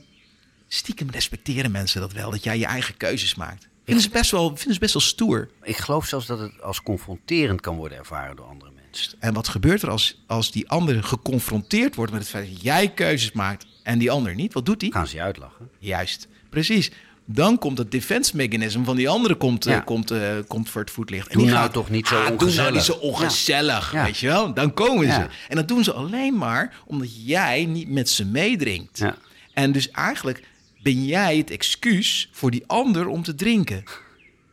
[0.75, 2.31] stiekem respecteren mensen dat wel.
[2.31, 3.69] Dat jij je eigen keuzes maakt.
[3.85, 5.49] Vinden ze best wel, vinden ze best wel stoer.
[5.63, 9.15] Ik geloof zelfs dat het als confronterend kan worden ervaren door andere mensen.
[9.19, 12.89] En wat gebeurt er als, als die ander geconfronteerd wordt met het feit dat jij
[12.89, 14.53] keuzes maakt en die ander niet?
[14.53, 14.91] Wat doet hij?
[14.91, 15.71] Gaan ze je uitlachen?
[15.79, 16.91] Juist, precies.
[17.25, 20.91] Dan komt het defense mechanism van die andere komt, eh, komt, eh, komt voor het
[20.91, 21.29] voetlicht.
[21.29, 22.73] En Doe die nou gaat, toch niet zo ah, Doe nou ongezellig.
[22.75, 24.05] niet zo ongezellig, Ja.
[24.05, 24.55] Weet je wel.
[24.55, 25.27] Dan komen ze.
[25.49, 28.99] En dat doen ze alleen maar omdat jij niet met ze meedrinkt.
[28.99, 29.17] Ja.
[29.53, 30.43] En dus eigenlijk
[30.83, 33.85] ben jij het excuus voor die ander om te drinken.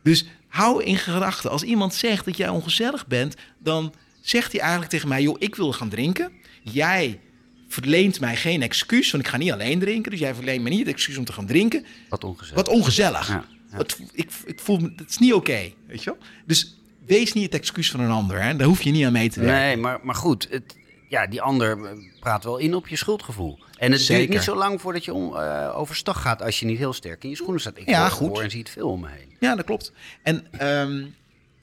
[0.02, 4.90] Dus hou in gedachten, als iemand zegt dat jij ongezellig bent, dan zegt hij eigenlijk
[4.90, 6.32] tegen mij: joh, ik wil gaan drinken.
[6.62, 7.20] Jij
[7.68, 10.10] verleent mij geen excuus, want ik ga niet alleen drinken.
[10.10, 11.84] Dus jij verleent me niet het excuus om te gaan drinken.
[12.08, 12.54] Wat ongezellig.
[12.54, 13.28] Wat ongezellig.
[13.28, 13.76] Ja, ja.
[13.76, 16.18] Wat, ik, ik voel me, dat is niet oké, weet je wel?
[16.46, 18.56] Dus wees niet het excuus van een ander, hè?
[18.56, 19.60] Daar hoef je niet aan mee te werken.
[19.60, 20.46] Nee, maar, maar goed.
[20.50, 20.76] Het,
[21.10, 23.58] ja, die ander eh, praat wel in op je schuldgevoel.
[23.78, 24.16] En het Zeker.
[24.22, 27.24] duurt niet zo lang voordat je om, eh, overstag gaat als je niet heel sterk
[27.24, 27.78] in je schoenen staat.
[27.78, 28.38] Ik Ja, goed.
[28.38, 29.36] en zie het veel om me heen.
[29.40, 29.92] Ja, dat klopt.
[30.22, 31.06] En ehm,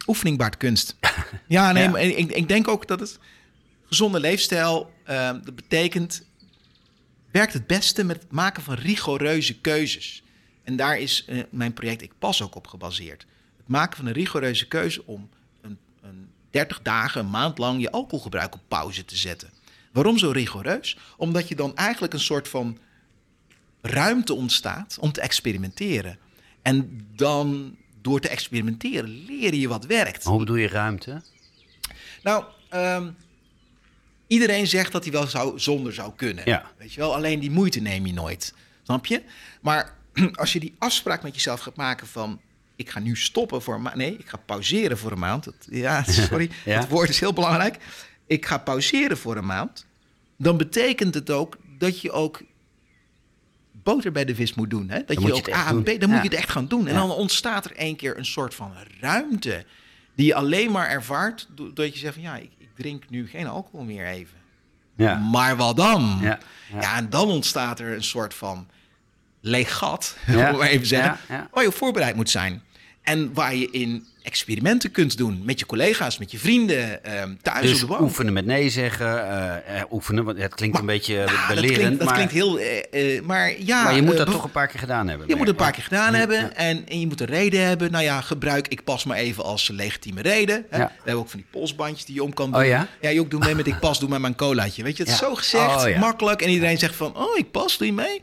[0.08, 0.96] oefening baart kunst.
[1.48, 1.90] Ja, nee, Ja.
[1.90, 3.20] maar ik, ik denk ook dat het
[3.86, 6.28] gezonde leefstijl, ehm, dat betekent,
[7.32, 10.24] werkt het beste met het maken van rigoureuze keuzes.
[10.64, 13.26] En daar is eh, mijn project Ik Pas ook op gebaseerd.
[13.58, 15.30] Het maken van een rigoureuze keuze om
[15.62, 19.50] een, een 30 dagen, een maand lang je alcoholgebruik op pauze te zetten.
[19.92, 20.98] Waarom zo rigoureus?
[21.18, 22.78] Omdat je dan eigenlijk een soort van
[23.82, 26.18] ruimte ontstaat om te experimenteren.
[26.62, 30.24] En dan door te experimenteren leer je wat werkt.
[30.24, 31.22] Hoe bedoel je ruimte?
[32.24, 33.10] Nou, ehm,
[34.28, 36.44] iedereen zegt dat hij wel zou, zonder zou kunnen.
[36.46, 36.72] Ja.
[36.78, 38.54] Weet je wel, alleen die moeite neem je nooit.
[38.84, 39.22] Snap je?
[39.62, 39.94] Maar
[40.42, 42.42] als je die afspraak met jezelf gaat maken van...
[42.78, 43.96] ik ga nu stoppen voor een maand.
[43.96, 45.48] Nee, ik ga pauzeren voor een maand.
[45.70, 46.80] Ja, sorry, Ja.
[46.80, 47.78] het woord is heel belangrijk.
[48.28, 49.86] Ik ga pauzeren voor een maand.
[50.38, 52.42] Dan betekent het ook dat je ook
[53.72, 54.90] boter bij de vis moet doen.
[54.90, 54.98] Hè?
[54.98, 55.84] Dat Dan je moet ook A en.
[55.84, 56.88] B, dan moet je het echt gaan doen.
[56.88, 57.00] En Ja.
[57.00, 59.66] dan ontstaat er één keer een soort van ruimte...
[60.16, 62.24] die je alleen maar ervaart do- doordat je zegt van...
[62.24, 64.38] ja, ik, ik drink nu geen alcohol meer even.
[64.96, 65.16] Ja.
[65.18, 66.18] Maar wat dan?
[66.22, 66.38] Ja,
[66.82, 68.68] Ja, en dan ontstaat er een soort van
[69.42, 71.18] leeg gat, Ja, om maar even zeggen,
[71.52, 72.64] waar je op voorbereid moet zijn.
[73.08, 77.62] En waar je in experimenten kunt doen met je collega's, met je vrienden, ehm, thuis
[77.62, 78.02] Dus op de bank.
[78.02, 81.74] oefenen met nee zeggen, eh, eh, oefenen, want het klinkt een beetje Ja, dat belerend.
[81.78, 82.60] klinkt, dat maar, klinkt heel...
[82.60, 85.28] eh, eh, maar ja, maar je moet eh, dat toch een paar keer gedaan hebben.
[85.28, 86.56] Je moet het een paar keer gedaan Ja, hebben.
[86.56, 87.92] En, en je moet een reden hebben.
[87.92, 90.66] Nou ja, gebruik ik pas maar even als legitieme reden.
[90.70, 90.78] Hè?
[90.78, 90.86] Ja.
[90.86, 92.62] We hebben ook van die polsbandjes die je om kan doen.
[92.62, 92.88] Oh ja?
[93.02, 94.84] Ja, joh, doe mee met ik pas, doe maar mijn colaatje.
[94.84, 96.42] Weet je, het is zo gezegd, Oh makkelijk.
[96.42, 98.22] En iedereen zegt van, oh, ik pas, doe je mee?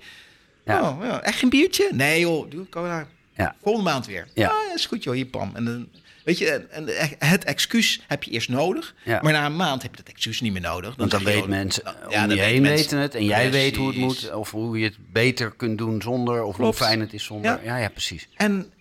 [0.64, 0.80] Ja.
[0.90, 1.22] Oh, ja.
[1.22, 1.88] Echt geen biertje?
[1.92, 3.06] Nee joh, doe cola.
[3.36, 3.56] Ja.
[3.62, 4.28] Volgende maand weer.
[4.34, 4.48] Ja.
[4.48, 5.50] Ah, is goed joh, hier pam.
[5.54, 5.88] En dan,
[6.24, 8.94] weet je, en, en het excuus heb je eerst nodig.
[9.04, 9.20] Ja.
[9.22, 10.96] Maar na een maand heb je dat excuus niet meer nodig.
[10.96, 12.76] Want dan zeg je, weten joh, mensen nou, om ja, je dan heen mensen.
[12.78, 13.14] weten het.
[13.14, 14.32] En jij weet hoe het moet.
[14.34, 16.42] Of hoe je het beter kunt doen zonder.
[16.42, 16.78] Of Klopt.
[16.78, 17.50] hoe fijn het is zonder.
[17.50, 17.60] Ja.
[17.64, 18.28] Ja, ja, precies.
[18.36, 18.72] En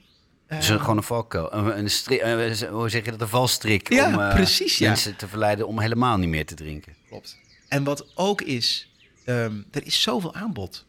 [0.47, 1.53] Dus een- gewoon een valkuil.
[1.53, 3.21] Een, een eh, hoe zeg je dat?
[3.21, 3.93] Een valstrik.
[3.93, 4.87] Ja, om eh, precies, ja.
[4.87, 6.93] mensen te verleiden om helemaal niet meer te drinken.
[7.09, 7.37] Klopt.
[7.67, 8.89] En wat ook is,
[9.25, 10.85] ehm, er is zoveel aanbod.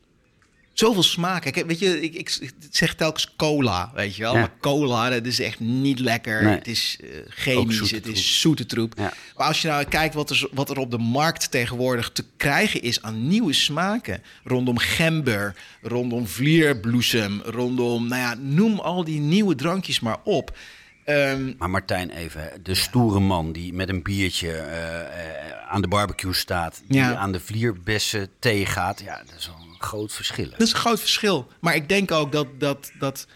[0.74, 1.42] Zoveel smaak.
[1.42, 4.32] Kijk, weet je, ik, ik zeg telkens cola, weet je wel.
[4.34, 4.38] Ja.
[4.40, 6.42] Maar cola, dat is echt niet lekker.
[6.42, 6.54] Nee.
[6.54, 8.92] Het is Ook chemisch, het is zoete troep.
[8.96, 9.12] Ja.
[9.36, 12.82] Maar als je nou kijkt wat er, wat er op de markt tegenwoordig te krijgen
[12.82, 14.22] is aan nieuwe smaken.
[14.44, 20.56] Rondom gember, rondom vlierbloesem, rondom, nou ja, noem al die nieuwe drankjes maar op.
[21.04, 22.50] Ehm, Maar Martijn, even.
[22.62, 26.82] De stoere man die met een biertje eh, eh, aan de barbecue staat.
[26.88, 27.14] Die Ja.
[27.14, 29.00] aan de vlierbessen thee gaat.
[29.00, 30.44] Ja, dat is wel groot verschil.
[30.44, 30.50] hè.
[30.50, 31.48] Dat is een groot verschil.
[31.60, 33.26] Maar ik denk ook dat dat, dat,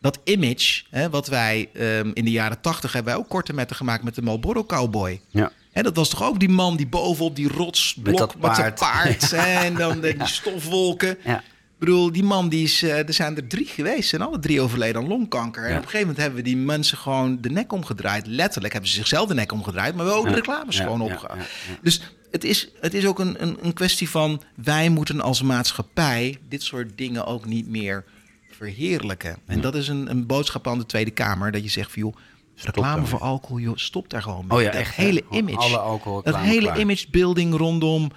[0.00, 3.76] dat image, hè, wat wij ehm, in de jaren tachtig hebben, wij ook korte metten
[3.76, 5.20] gemaakt met de Marlboro Cowboy.
[5.30, 5.52] Ja.
[5.72, 9.30] Hè, dat was toch ook die man die bovenop die rotsblok dat met zijn paard.
[9.40, 11.18] hè, en dan de, die stofwolken.
[11.24, 11.38] Ja.
[11.38, 14.14] Ik bedoel, die man, die is, eh, er zijn er drie geweest.
[14.14, 15.62] En alle drie overleden aan longkanker.
[15.64, 18.26] En op een gegeven moment hebben we die mensen gewoon de nek omgedraaid.
[18.26, 19.94] Letterlijk hebben ze zichzelf de nek omgedraaid.
[19.94, 20.40] Maar we hebben ook Ja.
[20.40, 21.38] de reclames Ja, gewoon ja, opgehaald.
[21.38, 21.78] ja, ja.
[21.82, 24.42] Dus het is, het is ook een, een, een kwestie van...
[24.54, 28.04] wij moeten als maatschappij dit soort dingen ook niet meer
[28.50, 29.38] verheerlijken.
[29.46, 31.52] En dat is een, een boodschap aan de Tweede Kamer.
[31.52, 32.16] Dat je zegt van, joh,
[32.54, 34.56] reclame voor alcohol, joh, stop daar gewoon mee.
[34.58, 35.56] Oh ja, dat echt, hele image.
[35.56, 36.80] alle alcohol dat hele klaar.
[36.80, 38.10] imagebuilding rondom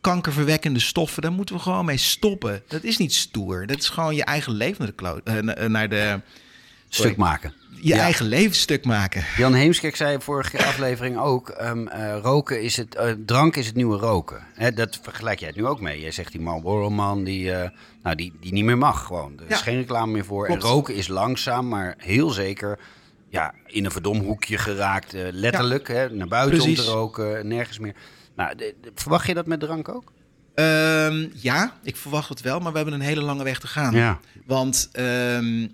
[0.00, 2.62] kankerverwekkende stoffen, daar moeten we gewoon mee stoppen.
[2.68, 3.66] Dat is niet stoer.
[3.66, 6.20] Dat is gewoon je eigen leven naar de, eh, na- naar de
[6.94, 7.54] Stuk maken.
[7.80, 7.98] je Ja.
[7.98, 9.24] eigen levenstuk maken.
[9.36, 13.74] Jan Heemskerk zei vorige aflevering ook: ehm, eh, roken is het, eh, drank is het
[13.76, 14.46] nieuwe roken.
[14.54, 16.00] Hè, dat vergelijk jij het nu ook mee.
[16.00, 17.70] Jij zegt die Marlboro man die, eh,
[18.02, 19.32] nou, die, die niet meer mag gewoon.
[19.38, 19.62] Er is Ja.
[19.62, 20.46] geen reclame meer voor.
[20.46, 20.62] Klopt.
[20.62, 22.78] En roken is langzaam, maar heel zeker
[23.28, 25.12] ja, in een verdomhoekje geraakt.
[25.32, 27.94] letterlijk, hè, naar buiten om te roken, nergens meer.
[28.36, 30.12] Nou, de- de- verwacht je dat met drank ook?
[30.54, 33.94] Ehm, ja, ik verwacht het wel, maar we hebben een hele lange weg te gaan.
[33.94, 34.18] Ja.
[34.46, 35.68] Want ehm,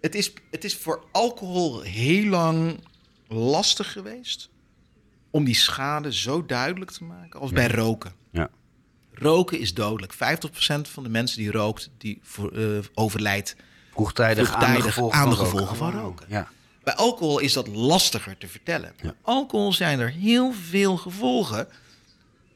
[0.00, 2.80] het, is, het is voor alcohol heel lang
[3.28, 4.48] lastig geweest
[5.30, 8.12] om die schade zo duidelijk te maken als bij roken.
[8.32, 8.50] Ja.
[9.12, 10.14] Roken is dodelijk.
[10.14, 10.16] 50%
[10.82, 13.56] van de mensen die rookt, die voor, eh, overlijdt
[13.92, 15.50] Vroegtijdig, aan de Vroegtijdig gevolgen aan van de roken.
[15.50, 16.26] gevolgen van Oh, roken.
[16.28, 16.48] Ja.
[16.82, 18.94] Bij alcohol is dat lastiger te vertellen.
[19.22, 21.68] Alcohol zijn er heel veel gevolgen.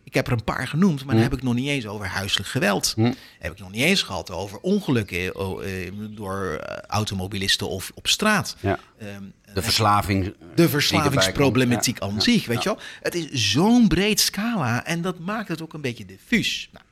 [0.04, 2.48] Ik heb er een paar genoemd, maar dan heb ik nog niet eens over huiselijk
[2.48, 2.92] geweld.
[2.96, 3.12] Hm.
[3.38, 8.06] Heb ik nog niet eens gehad over ongelukken oh, eh, door eh, automobilisten of op
[8.08, 8.56] straat.
[8.60, 8.78] Ja.
[8.98, 9.22] Ehm,
[9.54, 10.26] De verslaving.
[10.26, 12.10] eh, de verslavingsproblematiek komt.
[12.10, 12.16] Ja.
[12.16, 12.78] aan zich, weet je wel.
[13.02, 16.68] Het is zo'n breed scala en dat maakt het ook een beetje diffuus.
[16.72, 16.84] Nou,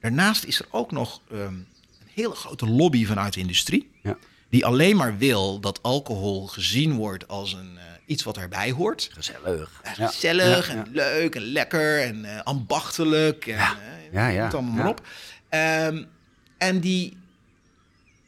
[0.00, 1.66] daarnaast is er ook nog ehm, een
[2.14, 3.90] hele grote lobby vanuit de industrie.
[4.02, 4.16] Ja.
[4.50, 9.10] Die alleen maar wil dat alcohol gezien wordt als een, eh, iets wat erbij hoort.
[9.12, 9.80] Gezellig.
[9.82, 9.92] Eh.
[9.94, 10.84] Gezellig Ja, ja.
[10.84, 13.46] en leuk en lekker en eh, ambachtelijk.
[13.46, 13.76] En, Ja.
[14.12, 14.44] Ja, ja.
[14.44, 15.06] het allemaal maar op.
[15.48, 16.04] Ehm,
[16.58, 17.16] en die,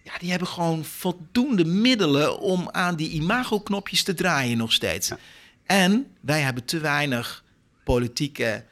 [0.02, 5.10] ja, die hebben gewoon voldoende middelen om aan die imagoknopjes te draaien nog steeds.
[5.66, 7.44] En wij hebben te weinig
[7.84, 8.64] politieke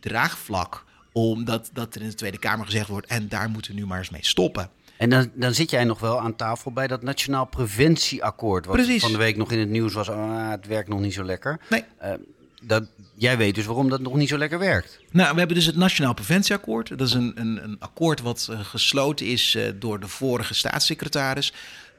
[0.00, 3.86] draagvlak omdat dat er in de Tweede Kamer gezegd wordt en daar moeten we nu
[3.86, 4.70] maar eens mee stoppen.
[4.98, 8.66] En dan, dan zit jij nog wel aan tafel bij dat Nationaal Preventieakkoord.
[8.66, 9.02] Wat Precies.
[9.02, 10.10] van de week nog in het nieuws was.
[10.10, 11.60] Ah, het werkt nog niet zo lekker.
[11.68, 11.84] Nee.
[11.98, 12.12] Eh,
[12.62, 12.84] dat,
[13.14, 15.00] jij weet dus waarom dat nog niet zo lekker werkt.
[15.10, 16.88] Nou, we hebben dus het Nationaal Preventieakkoord.
[16.88, 21.52] Dat is een, een, een akkoord wat eh, gesloten is eh, door de vorige staatssecretaris.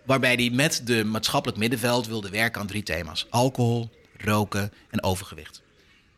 [0.06, 5.62] Waarbij hij met de maatschappelijk middenveld wilde werken aan drie thema's: alcohol, roken en overgewicht.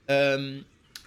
[0.06, 0.54] Ehm,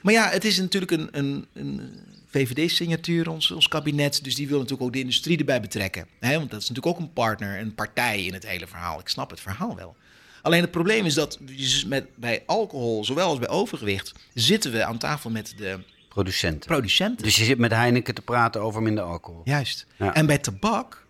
[0.03, 1.91] maar ja, het is natuurlijk een, een, een
[2.39, 4.25] VVD-signatuur, ons, ons kabinet.
[4.25, 6.07] Dus die wil natuurlijk ook de industrie erbij betrekken.
[6.21, 6.37] Hè?
[6.39, 9.01] Want dat is natuurlijk ook een partner, een partij in het hele verhaal.
[9.01, 9.97] Ik snap het verhaal wel.
[10.43, 11.39] Alleen het probleem is dat
[11.87, 16.69] met, bij alcohol, zowel als bij overgewicht, zitten we aan tafel met de Producenten.
[16.69, 17.25] producenten.
[17.25, 19.41] Dus je zit met Heineken te praten over minder alcohol.
[19.45, 19.87] Juist.
[19.99, 20.15] Ja.
[20.15, 21.05] En bij tabak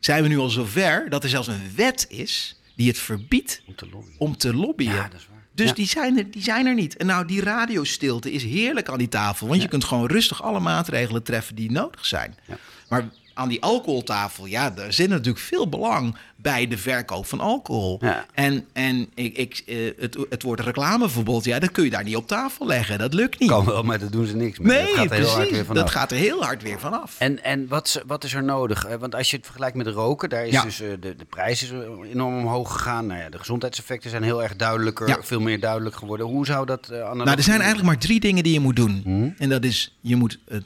[0.00, 3.74] zijn we nu al zover dat er zelfs een wet is die het verbiedt Om
[3.74, 4.14] te lobbyen.
[4.18, 4.94] om te lobbyen.
[4.94, 5.31] Ja, dat is waar.
[5.54, 5.74] Dus Ja.
[5.74, 6.96] die, zijn er, die zijn er niet.
[6.96, 9.48] En nou, die radiostilte is heerlijk aan die tafel.
[9.48, 12.34] Want je kunt gewoon rustig alle maatregelen treffen die nodig zijn.
[12.46, 12.56] Ja.
[12.88, 17.98] Maar aan die alcoholtafel, ja, daar zit natuurlijk veel belang bij de verkoop van alcohol.
[18.00, 18.26] Ja.
[18.34, 22.16] En, en ik, ik, eh, het, het woord reclameverbod, ja, dat kun je daar niet
[22.16, 22.98] op tafel leggen.
[22.98, 23.48] Dat lukt niet.
[23.48, 24.82] Kan wel, maar dat doen ze niks mee.
[24.82, 25.52] nee, dat gaat er heel hard precies.
[25.56, 25.82] weer vanaf.
[25.82, 27.14] dat gaat er heel hard weer vanaf.
[27.18, 28.84] En, en wat, is- wat is er nodig?
[28.84, 30.62] Eh, Want als je het vergelijkt met roken, daar is Ja.
[30.62, 31.70] dus eh, de, de prijs is
[32.12, 33.06] enorm omhoog gegaan.
[33.06, 35.18] Nou ja, de gezondheidseffecten zijn heel erg duidelijker, Ja.
[35.22, 36.26] veel meer duidelijk geworden.
[36.26, 39.00] Hoe zou dat uh, Nou, er zijn eigenlijk maar drie dingen die je moet doen.
[39.04, 39.28] Hm?
[39.42, 40.64] En dat is, je moet het,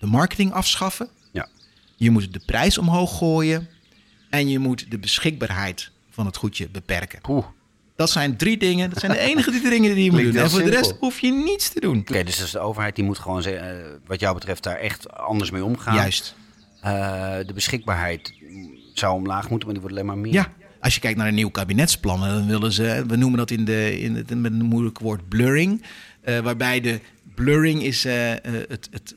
[0.00, 1.08] de marketing afschaffen.
[1.96, 3.68] Je moet de prijs omhoog gooien.
[4.30, 7.20] En je moet de beschikbaarheid van het goedje beperken.
[7.20, 7.44] Poeh.
[7.96, 8.90] Dat zijn drie dingen.
[8.90, 10.36] Dat zijn de enige drie dingen die je moet doen.
[10.36, 11.98] En voor de rest hoef je niets te doen.
[11.98, 13.62] Oké, dus, dus de overheid die moet gewoon, eh,
[14.06, 15.94] wat jou betreft, daar echt anders mee omgaan.
[15.94, 16.34] Juist.
[16.80, 18.34] Eh, de beschikbaarheid
[18.94, 20.32] zou omlaag moeten, maar die wordt alleen maar meer.
[20.32, 23.64] Ja, als je kijkt naar een nieuw kabinetsplan, dan willen ze, we noemen dat in,
[23.64, 25.82] de, in het met een moeilijk woord blurring,
[26.24, 27.00] uh, waarbij de
[27.36, 28.12] blurring is, uh,
[28.68, 29.14] het, het,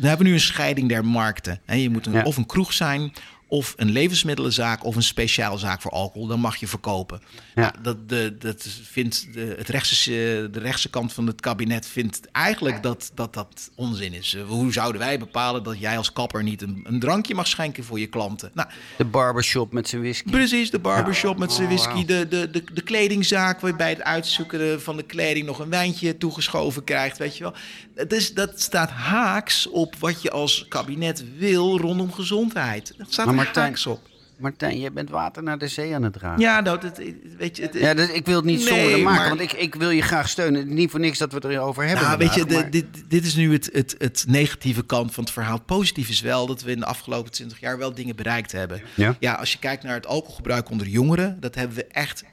[0.00, 1.60] we hebben nu een scheiding der markten.
[1.64, 1.74] Hè.
[1.74, 2.22] Je moet een, ja.
[2.22, 3.12] of een kroeg zijn
[3.52, 7.20] of een levensmiddelenzaak of een speciaalzaak voor alcohol, dan mag je verkopen.
[7.54, 7.60] Ja.
[7.60, 12.30] Nou, dat, de, dat vindt de, het rechtse, de rechtse kant van het kabinet vindt
[12.30, 14.34] eigenlijk dat dat, dat onzin is.
[14.34, 17.84] Uh, hoe zouden wij bepalen dat jij als kapper niet een, een drankje mag schenken
[17.84, 18.50] voor je klanten?
[18.54, 20.30] Nou, de barbershop met zijn whisky.
[20.30, 21.40] Precies, de barbershop ja.
[21.40, 22.00] met zijn whisky.
[22.00, 25.58] Oh, de, de, de, de kledingzaak waar je bij het uitzoeken van de kleding nog
[25.58, 27.54] een wijntje toegeschoven krijgt, weet je wel.
[27.94, 32.94] Het is, dat staat haaks op wat je als kabinet wil rondom gezondheid.
[32.96, 34.10] Dat staat Martijn, haaks op.
[34.42, 36.40] Martijn, jij bent water naar de zee aan het dragen.
[36.40, 36.98] Ja, nou, dat,
[37.38, 37.62] weet je...
[37.62, 39.90] Het, ja, dus ik wil het niet nee, zonder maken, maar, want ik, ik wil
[39.90, 40.74] je graag steunen.
[40.74, 42.70] Niet voor niks dat we het erover hebben Nou, vandaag, weet je, maar...
[42.70, 45.60] dit, dit is nu het, het, het negatieve kant van het verhaal.
[45.60, 48.82] Positief is wel dat we in de afgelopen 20 jaar wel dingen bereikt hebben.
[48.94, 49.16] Ja?
[49.20, 52.24] ja, als je kijkt naar het alcoholgebruik onder jongeren, dat hebben we echt,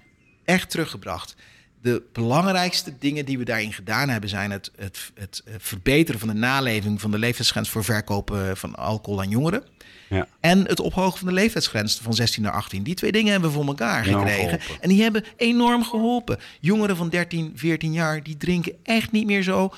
[0.46, 1.36] echt teruggebracht.
[1.82, 6.34] De belangrijkste dingen die we daarin gedaan hebben zijn het, het, het verbeteren van de
[6.34, 9.64] naleving van de leeftijdsgrens voor verkopen van alcohol aan jongeren.
[10.10, 10.28] Ja.
[10.40, 12.84] En het ophogen van de leeftijdsgrens van 16 naar 18.
[12.84, 14.60] Die twee dingen hebben we voor elkaar Enorm gekregen.
[14.82, 16.38] En die hebben enorm geholpen.
[16.60, 19.72] Jongeren van 13, 14 jaar, die drinken echt niet meer zo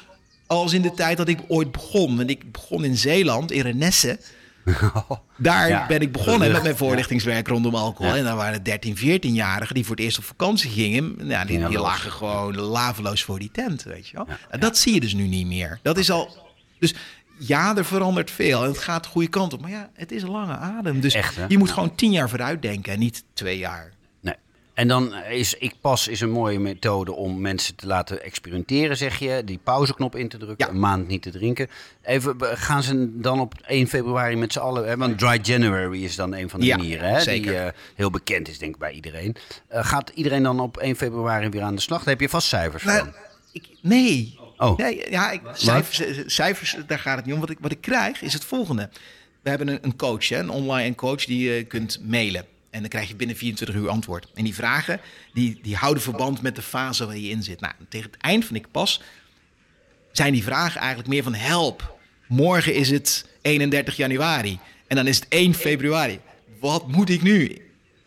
[0.51, 2.17] als in de tijd dat ik ooit begon.
[2.17, 4.19] Want ik begon in Zeeland, in Renesse.
[5.37, 8.11] Daar Ja, ben ik begonnen met mijn voorlichtingswerk rondom alcohol.
[8.11, 8.17] Ja.
[8.17, 11.15] En dan waren 13, 14-jarigen die voor het eerst op vakantie gingen.
[11.23, 14.27] Ja, die, lagen gewoon laveloos voor die tent, weet je wel.
[14.49, 15.79] En dat zie je dus nu niet meer.
[15.81, 16.49] Dat is al...
[16.79, 16.95] Dus
[17.47, 19.61] ja, er verandert veel en het gaat de goede kant op.
[19.61, 20.99] Maar ja, het is een lange adem.
[20.99, 23.91] Dus Echt, je moet gewoon tien jaar vooruit denken en niet twee jaar.
[24.19, 24.35] Nee.
[24.73, 29.19] En dan is Ik Pas is een mooie methode om mensen te laten experimenteren, zeg
[29.19, 29.41] je.
[29.45, 30.73] Die pauzeknop in te drukken, Ja.
[30.73, 31.67] een maand niet te drinken.
[32.01, 34.87] Even, gaan ze dan op 1 februari met z'n allen...
[34.87, 37.65] Hè, want Dry January is dan een van de Ja, manieren, hè, die zeker.
[37.65, 39.35] eh, heel bekend is denk ik bij iedereen.
[39.67, 41.99] Eh, gaat iedereen dan op 1 februari weer aan de slag?
[41.99, 43.13] Daar heb je vast cijfers Nou, van.
[43.51, 44.39] ik, nee.
[44.61, 44.77] Oh.
[44.77, 47.39] nee ja, ik, cijfers, cijfers, daar gaat het niet om.
[47.39, 48.89] Wat ik, wat ik krijg is het volgende.
[49.41, 52.45] We hebben een, een coach, hè, een online coach die je kunt mailen.
[52.69, 54.27] En dan krijg je binnen 24 uur antwoord.
[54.33, 54.99] En die vragen,
[55.33, 57.59] die, die houden verband met de fase waar je in zit.
[57.59, 59.01] Nou, tegen het eind van ik pas
[60.11, 61.97] zijn die vragen eigenlijk meer van help.
[62.27, 64.59] Morgen is het 31 januari.
[64.87, 66.19] En dan is het 1 februari.
[66.59, 67.61] Wat moet ik nu?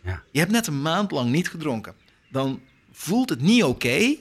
[0.05, 0.23] Ja.
[0.31, 1.95] Je hebt net een maand lang niet gedronken.
[2.31, 2.61] Dan
[2.93, 4.17] voelt het niet oké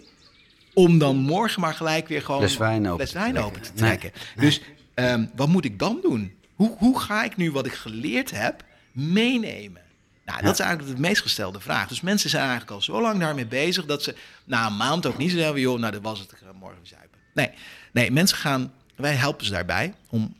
[0.74, 3.52] om dan morgen maar gelijk weer gewoon Fles wijn open te wijn trekken.
[3.52, 4.22] open te Nee, trekken.
[4.36, 4.62] Dus
[4.94, 6.34] ehm, wat moet ik dan doen?
[6.56, 9.82] Hoe, hoe ga ik nu wat ik geleerd heb meenemen?
[10.26, 11.88] Nou, dat is eigenlijk de meest gestelde vraag.
[11.88, 15.18] Dus mensen zijn eigenlijk al zo lang daarmee bezig dat ze na een maand ook
[15.18, 17.20] niet zo hebben, joh, nou, dat was het, ik ga morgen zuipen.
[17.34, 17.50] Nee,
[17.92, 20.36] nee, mensen gaan, wij helpen ze daarbij om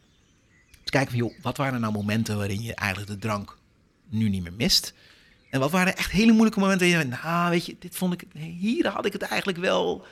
[0.84, 3.58] te kijken van, joh, wat waren nou momenten waarin je eigenlijk de drank
[4.10, 4.94] nu niet meer mist?
[5.50, 8.14] En wat waren echt hele moeilijke momenten waarin je denkt, nou, weet je, dit vond
[8.14, 8.24] ik,
[8.60, 10.06] hier had ik het eigenlijk wel,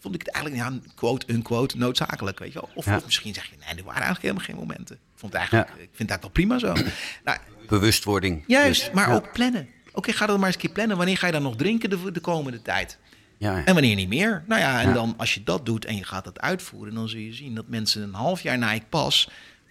[0.00, 2.68] vond ik het eigenlijk, ja, quote, unquote, noodzakelijk, weet je wel.
[2.74, 2.96] Of, Ja.
[2.96, 4.96] of misschien zeg je, nee, er waren eigenlijk helemaal geen momenten.
[4.96, 6.72] Ik vond eigenlijk, ik vind het eigenlijk wel prima zo.
[7.24, 8.44] nou, Bewustwording.
[8.46, 9.14] Juist, Dus, maar ja.
[9.14, 9.68] ook plannen.
[9.92, 10.96] Oké, ga dat maar eens een keer plannen.
[10.96, 12.98] Wanneer ga je dan nog drinken de, de komende tijd?
[13.38, 13.64] Ja, ja.
[13.64, 14.44] En wanneer niet meer?
[14.46, 17.20] Nou ja, en dan als je dat doet en je gaat dat uitvoeren, dan zul
[17.20, 19.28] je zien dat mensen een half jaar na ik pas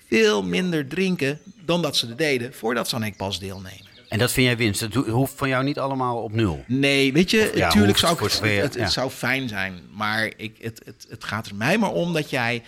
[0.08, 3.86] veel minder drinken dan dat ze deden voordat ze aan ik pas deelnemen.
[4.10, 4.80] En dat vind jij winst.
[4.80, 6.64] Dat ho- hoeft van jou niet allemaal op nul.
[6.68, 8.88] Nee, weet je, ja, natuurlijk zou ik, het, het, het ja.
[8.90, 12.64] zou fijn zijn, maar ik, het, het, het gaat er mij maar om dat jij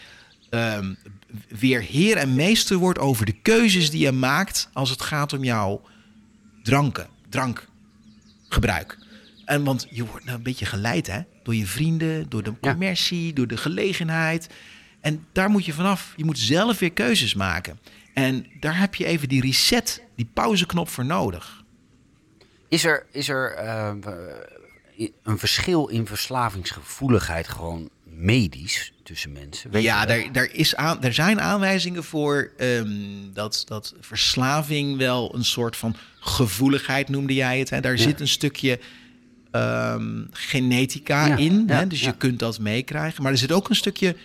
[0.49, 0.93] ehm,
[1.60, 5.43] weer heer en meester wordt over de keuzes die je maakt als het gaat om
[5.43, 5.82] jouw
[6.63, 8.97] dranken, drankgebruik.
[9.45, 12.71] En want je wordt nou een beetje geleid hè, door je vrienden, door de Ja.
[12.71, 14.49] commercie, door de gelegenheid.
[15.02, 16.13] En daar moet je vanaf.
[16.15, 17.80] Je moet zelf weer keuzes maken.
[18.13, 21.64] En daar heb je even die reset, die pauzeknop voor nodig.
[22.68, 29.72] Is er, is er eh, w- een verschil in verslavingsgevoeligheid gewoon medisch tussen mensen?
[29.72, 32.92] Weet ja, daar, daar, is aan, er zijn aanwijzingen voor ehm,
[33.34, 37.70] dat, dat verslaving wel een soort van gevoeligheid noemde jij het.
[37.70, 37.80] Hè?
[37.82, 38.04] Daar Ja.
[38.04, 38.80] zit een stukje
[39.52, 41.88] ehm, genetica Ja, in, ja, hè?
[41.88, 43.24] dus je kunt dat meekrijgen.
[43.24, 44.16] Maar er zit ook een stukje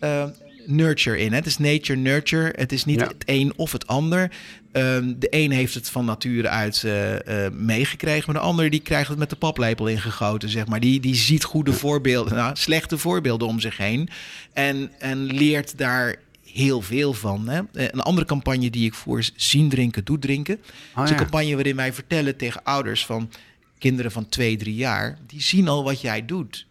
[0.00, 0.28] eh,
[0.66, 1.30] nurture in.
[1.30, 1.36] Hè?
[1.36, 2.52] Het is nature, nurture.
[2.56, 3.06] Het is niet Ja.
[3.06, 4.30] het een of het ander.
[4.72, 8.80] Ehm, de een heeft het van nature uit eh, eh, meegekregen, maar de ander die
[8.80, 10.80] krijgt het met de paplepel ingegoten, zeg maar.
[10.80, 14.08] Die, die ziet goede voorbeelden, nou, slechte voorbeelden om zich heen
[14.52, 16.16] en, en leert daar
[16.52, 17.48] heel veel van.
[17.48, 17.60] Hè?
[17.72, 20.60] Eh, Een andere campagne die ik voer is zien drinken, doet drinken.
[20.94, 23.30] Dat is een campagne waarin wij vertellen tegen ouders van
[23.78, 26.66] kinderen van twee, drie jaar, die zien al wat jij doet.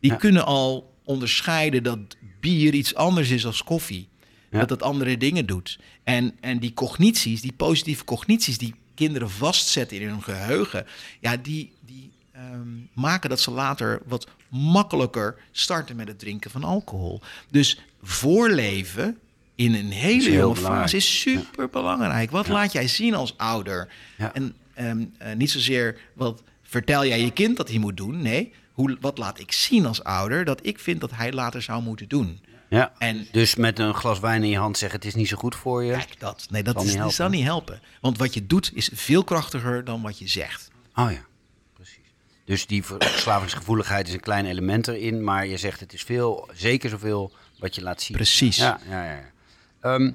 [0.00, 0.16] Die Ja.
[0.16, 1.98] kunnen al onderscheiden dat
[2.40, 4.08] bier iets anders is als koffie.
[4.50, 5.78] dat het andere dingen doet.
[6.04, 10.86] En, en die cognities, die positieve cognities die kinderen vastzetten in hun geheugen,
[11.20, 16.64] ja, die, die ehm, maken dat ze later wat makkelijker starten met het drinken van
[16.64, 17.20] alcohol.
[17.50, 19.18] Dus voorleven
[19.54, 22.30] in een hele jonge fase is super belangrijk.
[22.30, 23.88] Wat laat jij zien als ouder?
[24.18, 24.34] Ja.
[24.34, 28.22] En ehm, eh, niet zozeer wat vertel jij je kind dat hij moet doen.
[28.22, 31.82] Nee, hoe, wat laat ik zien als ouder dat ik vind dat hij later zou
[31.82, 32.40] moeten doen?
[32.68, 32.92] Ja.
[32.98, 35.54] En Dus met een glas wijn in je hand zeggen: het is niet zo goed
[35.54, 35.92] voor je.
[35.92, 36.46] kijk dat.
[36.50, 37.80] Nee, dat is, niet dat zal niet helpen.
[38.00, 40.70] Want wat je doet is veel krachtiger dan wat je zegt.
[40.94, 41.24] Oh ja,
[41.74, 42.12] precies.
[42.44, 46.90] Dus die verslavingsgevoeligheid is een klein element erin, maar je zegt het is veel, zeker
[46.90, 48.16] zoveel wat je laat zien.
[48.16, 48.56] Precies.
[48.56, 49.12] Ja, ja, ja.
[49.12, 49.30] ja.
[49.80, 50.12] Ehm,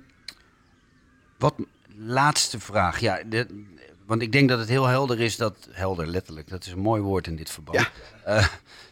[1.37, 1.55] wat
[1.95, 2.99] laatste vraag.
[2.99, 3.65] Ja, de,
[4.07, 6.49] want ik denk dat het heel helder is dat helder letterlijk.
[6.49, 7.79] Dat is een mooi woord in dit verband.
[7.79, 7.89] Ja.
[8.23, 8.47] Eh,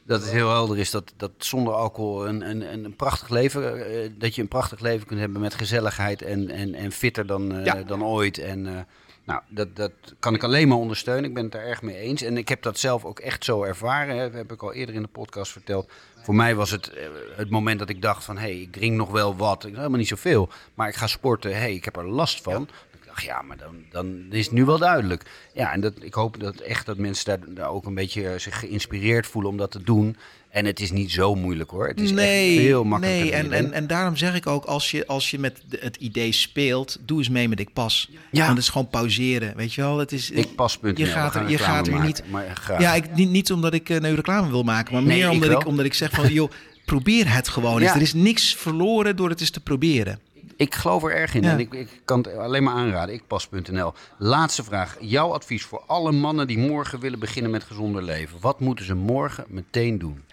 [0.06, 4.10] dat het heel helder is dat, dat zonder alcohol een, een, een prachtig leven, eh,
[4.18, 7.66] dat je een prachtig leven kunt hebben met gezelligheid en, en, en fitter dan, eh,
[7.66, 7.84] Ja.
[7.84, 8.38] dan ooit.
[8.38, 8.88] En
[9.26, 11.26] nou, dat, dat kan ik alleen maar ondersteunen.
[11.26, 12.22] Ik ben het daar erg mee eens.
[12.22, 14.18] En ik heb dat zelf ook echt zo ervaren.
[14.18, 14.24] Hè.
[14.24, 15.92] Dat heb ik al eerder in de podcast verteld.
[16.24, 16.92] Voor mij was het
[17.36, 18.38] het moment dat ik dacht van...
[18.38, 19.66] hé, hey, ik drink nog wel wat.
[19.66, 20.50] Ik, helemaal niet zoveel.
[20.74, 21.52] Maar ik ga sporten.
[21.52, 22.70] Hé, hey, ik heb er last van.
[23.16, 25.24] Dacht, ja, maar dan, dan is het nu wel duidelijk.
[25.54, 28.40] Ja, en dat, ik hoop dat echt dat mensen daar, daar ook een beetje eh,
[28.40, 30.16] zich geïnspireerd voelen om dat te doen.
[30.50, 31.88] En het is niet zo moeilijk hoor.
[31.88, 33.26] Het is echt veel makkelijker.
[33.26, 33.32] nee.
[33.34, 35.96] En, je en, en daarom zeg ik ook, als je, als je met de- het
[35.96, 38.10] idee speelt, doe eens mee met Ik Pas.
[38.32, 38.40] Ja.
[38.40, 39.98] Want het is gewoon pauzeren, weet je wel.
[39.98, 42.24] Het is, Ikpas.nl, Je we gaat er, je gaat er niet...
[42.54, 42.82] graag.
[42.82, 45.32] Ja, ik, niet, niet omdat ik eh, nu reclame wil maken, maar Nee, meer ik
[45.32, 46.52] omdat ik, omdat ik zeg van, joh,
[46.86, 47.90] probeer het gewoon eens.
[47.90, 47.96] Ja.
[47.96, 50.20] Er is niks verloren door het eens te proberen.
[50.58, 51.52] Ik geloof er erg in Ja.
[51.52, 53.16] en ik, ik kan het alleen maar aanraden.
[53.16, 53.94] Ikpas.nl.
[54.18, 54.98] Laatste vraag.
[55.00, 58.38] Jouw advies voor alle mannen die morgen willen beginnen met gezonder leven.
[58.42, 60.24] Wat moeten ze morgen meteen doen?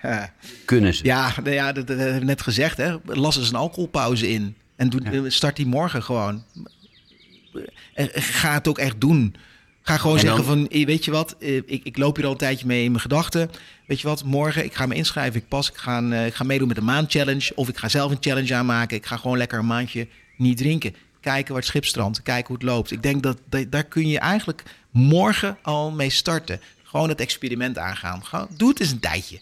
[0.64, 1.04] Kunnen ze?
[1.04, 2.76] Ja, nou ja dat, dat heb ik net gezegd.
[2.76, 2.96] Hè.
[3.04, 4.56] Las eens een alcoholpauze in.
[4.76, 6.44] En doe, eh, start die morgen gewoon.
[7.94, 9.34] En Ga het ook echt doen.
[9.82, 12.24] Ga gewoon En dan- zeggen van, eh, weet je wat, eh, ik, ik loop hier
[12.24, 13.50] al een tijdje mee in mijn gedachten.
[13.86, 15.40] Weet je wat, morgen, ik ga me inschrijven.
[15.40, 17.52] Ik pas, ik ga, eh, ik ga meedoen met een maandchallenge.
[17.54, 18.96] Of ik ga zelf een challenge aanmaken.
[18.96, 20.94] Ik ga gewoon lekker een maandje niet drinken.
[21.20, 22.22] Kijken waar het schip strandt.
[22.22, 22.90] Kijken hoe het loopt.
[22.90, 26.60] Ik denk dat, dat daar kun je eigenlijk morgen al mee starten.
[26.82, 28.24] Gewoon het experiment aangaan.
[28.24, 29.36] Gewoon, doe het eens een tijdje.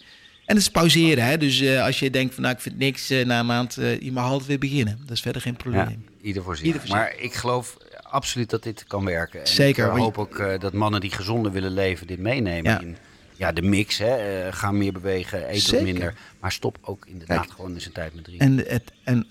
[0.47, 1.25] En het is pauzeren.
[1.25, 1.39] Hè?
[1.39, 4.25] Dus als je denkt van nou ik vind niks na een maand, eh, je mag
[4.25, 4.99] altijd weer beginnen.
[5.03, 6.05] Dat is verder geen Ja, probleem.
[6.17, 6.27] zich.
[6.27, 6.89] Ieder voor zich.
[6.89, 7.77] maar ik geloof
[8.11, 9.41] absoluut dat dit kan werken.
[9.41, 12.71] En Zeker, Ik eh, hoop ook eh, dat mannen die gezonder willen leven dit meenemen.
[12.71, 12.81] Ja.
[12.81, 12.97] In
[13.37, 13.99] ja, de mix.
[13.99, 14.17] Hè.
[14.17, 15.85] Eh, ga meer bewegen, eet Zeker.
[15.85, 16.15] minder.
[16.41, 17.51] Maar stop ook inderdaad Kijk.
[17.53, 18.47] gewoon eens een tijd met drinken.
[18.47, 19.27] En, het, en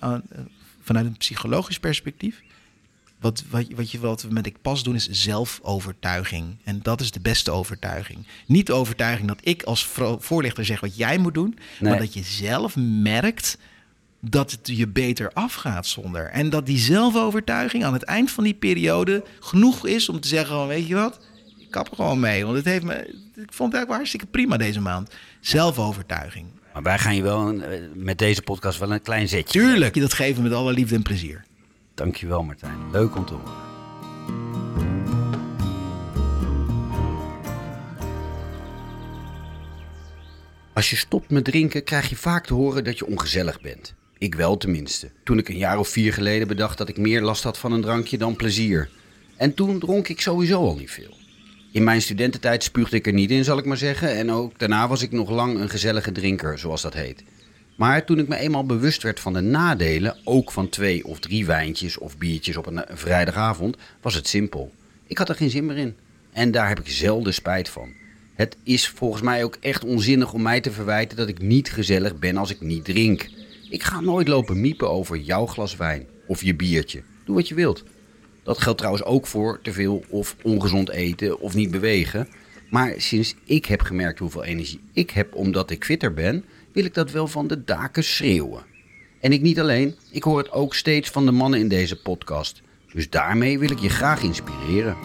[0.81, 2.41] vanuit een psychologisch perspectief,
[3.19, 6.57] wat, wat, wat, je, wat we met ik pas doen, is zelfovertuiging.
[6.63, 8.25] En dat is de beste overtuiging.
[8.45, 9.89] Niet de overtuiging dat ik als
[10.19, 11.89] voorlichter zeg wat jij moet doen, Nee.
[11.89, 13.57] maar dat je zelf merkt
[14.21, 16.25] dat het je beter afgaat zonder.
[16.25, 20.55] En dat die zelfovertuiging aan het eind van die periode genoeg is om te zeggen:
[20.55, 21.19] van, weet je wat,
[21.57, 22.43] ik kap er gewoon mee.
[22.45, 25.13] Want het heeft me, ik vond het eigenlijk wel hartstikke prima deze maand.
[25.39, 26.47] Zelfovertuiging.
[26.73, 29.59] Maar wij gaan je wel een, eh, met deze podcast wel een klein zetje.
[29.59, 31.45] Tuurlijk, je dat geven met alle liefde en plezier.
[31.93, 32.91] Dankjewel Martijn.
[32.91, 33.67] Leuk om te horen.
[40.73, 43.95] Als je stopt met drinken krijg je vaak te horen dat je ongezellig bent.
[44.19, 45.09] Ik wel tenminste.
[45.23, 47.81] Toen ik een jaar of vier geleden bedacht dat ik meer last had van een
[47.81, 48.89] drankje dan plezier.
[49.35, 51.17] En toen dronk ik sowieso al niet veel.
[51.71, 54.15] In mijn studententijd spuugde ik er niet in, zal ik maar zeggen.
[54.15, 57.23] En ook daarna was ik nog lang een gezellige drinker, zoals dat heet.
[57.75, 61.45] Maar toen ik me eenmaal bewust werd van de nadelen, ook van twee of drie
[61.45, 64.71] wijntjes of biertjes op een, een vrijdagavond, was het simpel.
[65.07, 65.95] Ik had er geen zin meer in.
[66.31, 67.89] En daar heb ik zelden spijt van.
[68.33, 72.19] Het is volgens mij ook echt onzinnig om mij te verwijten dat ik niet gezellig
[72.19, 73.29] ben als ik niet drink.
[73.69, 77.01] Ik ga nooit lopen miepen over jouw glas wijn of je biertje.
[77.25, 77.83] Doe wat je wilt.
[78.43, 82.27] Dat geldt trouwens ook voor te veel of ongezond eten of niet bewegen.
[82.69, 86.93] Maar sinds ik heb gemerkt hoeveel energie ik heb omdat ik fitter ben, wil ik
[86.93, 88.63] dat wel van de daken schreeuwen.
[89.19, 92.61] En ik niet alleen, ik hoor het ook steeds van de mannen in deze podcast.
[92.93, 94.97] Dus daarmee wil ik je graag inspireren.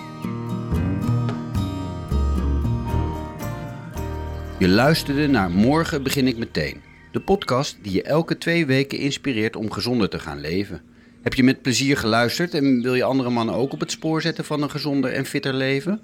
[4.58, 6.93] Je luisterde naar Morgen begin ik meteen.
[7.14, 10.82] De podcast die je elke twee weken inspireert om gezonder te gaan leven.
[11.22, 14.44] Heb je met plezier geluisterd en wil je andere mannen ook op het spoor zetten
[14.44, 16.00] van een gezonder en fitter leven?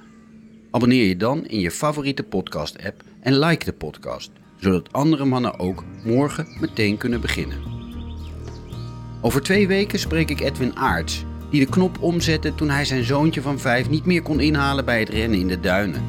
[0.70, 5.84] Abonneer je dan in je favoriete podcast-app en like de podcast, zodat andere mannen ook
[6.04, 7.58] morgen meteen kunnen beginnen.
[9.20, 13.42] Over twee weken spreek ik Edwin Aarts, die de knop omzette toen hij zijn zoontje
[13.42, 16.02] van vijf niet meer kon inhalen bij het rennen in de duinen.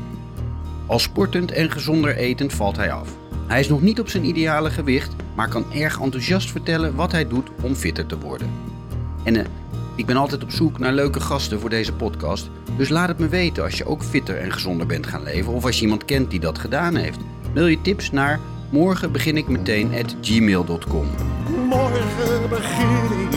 [0.87, 3.19] Al sportend en gezonder etend valt hij af.
[3.51, 7.27] Hij is nog niet op zijn ideale gewicht, maar kan erg enthousiast vertellen wat hij
[7.27, 8.51] doet om fitter te worden.
[9.23, 9.41] En uh,
[9.95, 12.49] ik ben altijd op zoek naar leuke gasten voor deze podcast.
[12.77, 15.65] Dus laat het me weten als je ook fitter en gezonder bent gaan leven of
[15.65, 17.19] als je iemand kent die dat gedaan heeft.
[17.53, 18.39] Mail je tips naar
[18.69, 21.07] morgen begin ik meteen at gmail.com.
[21.69, 23.31] Morgen begin ik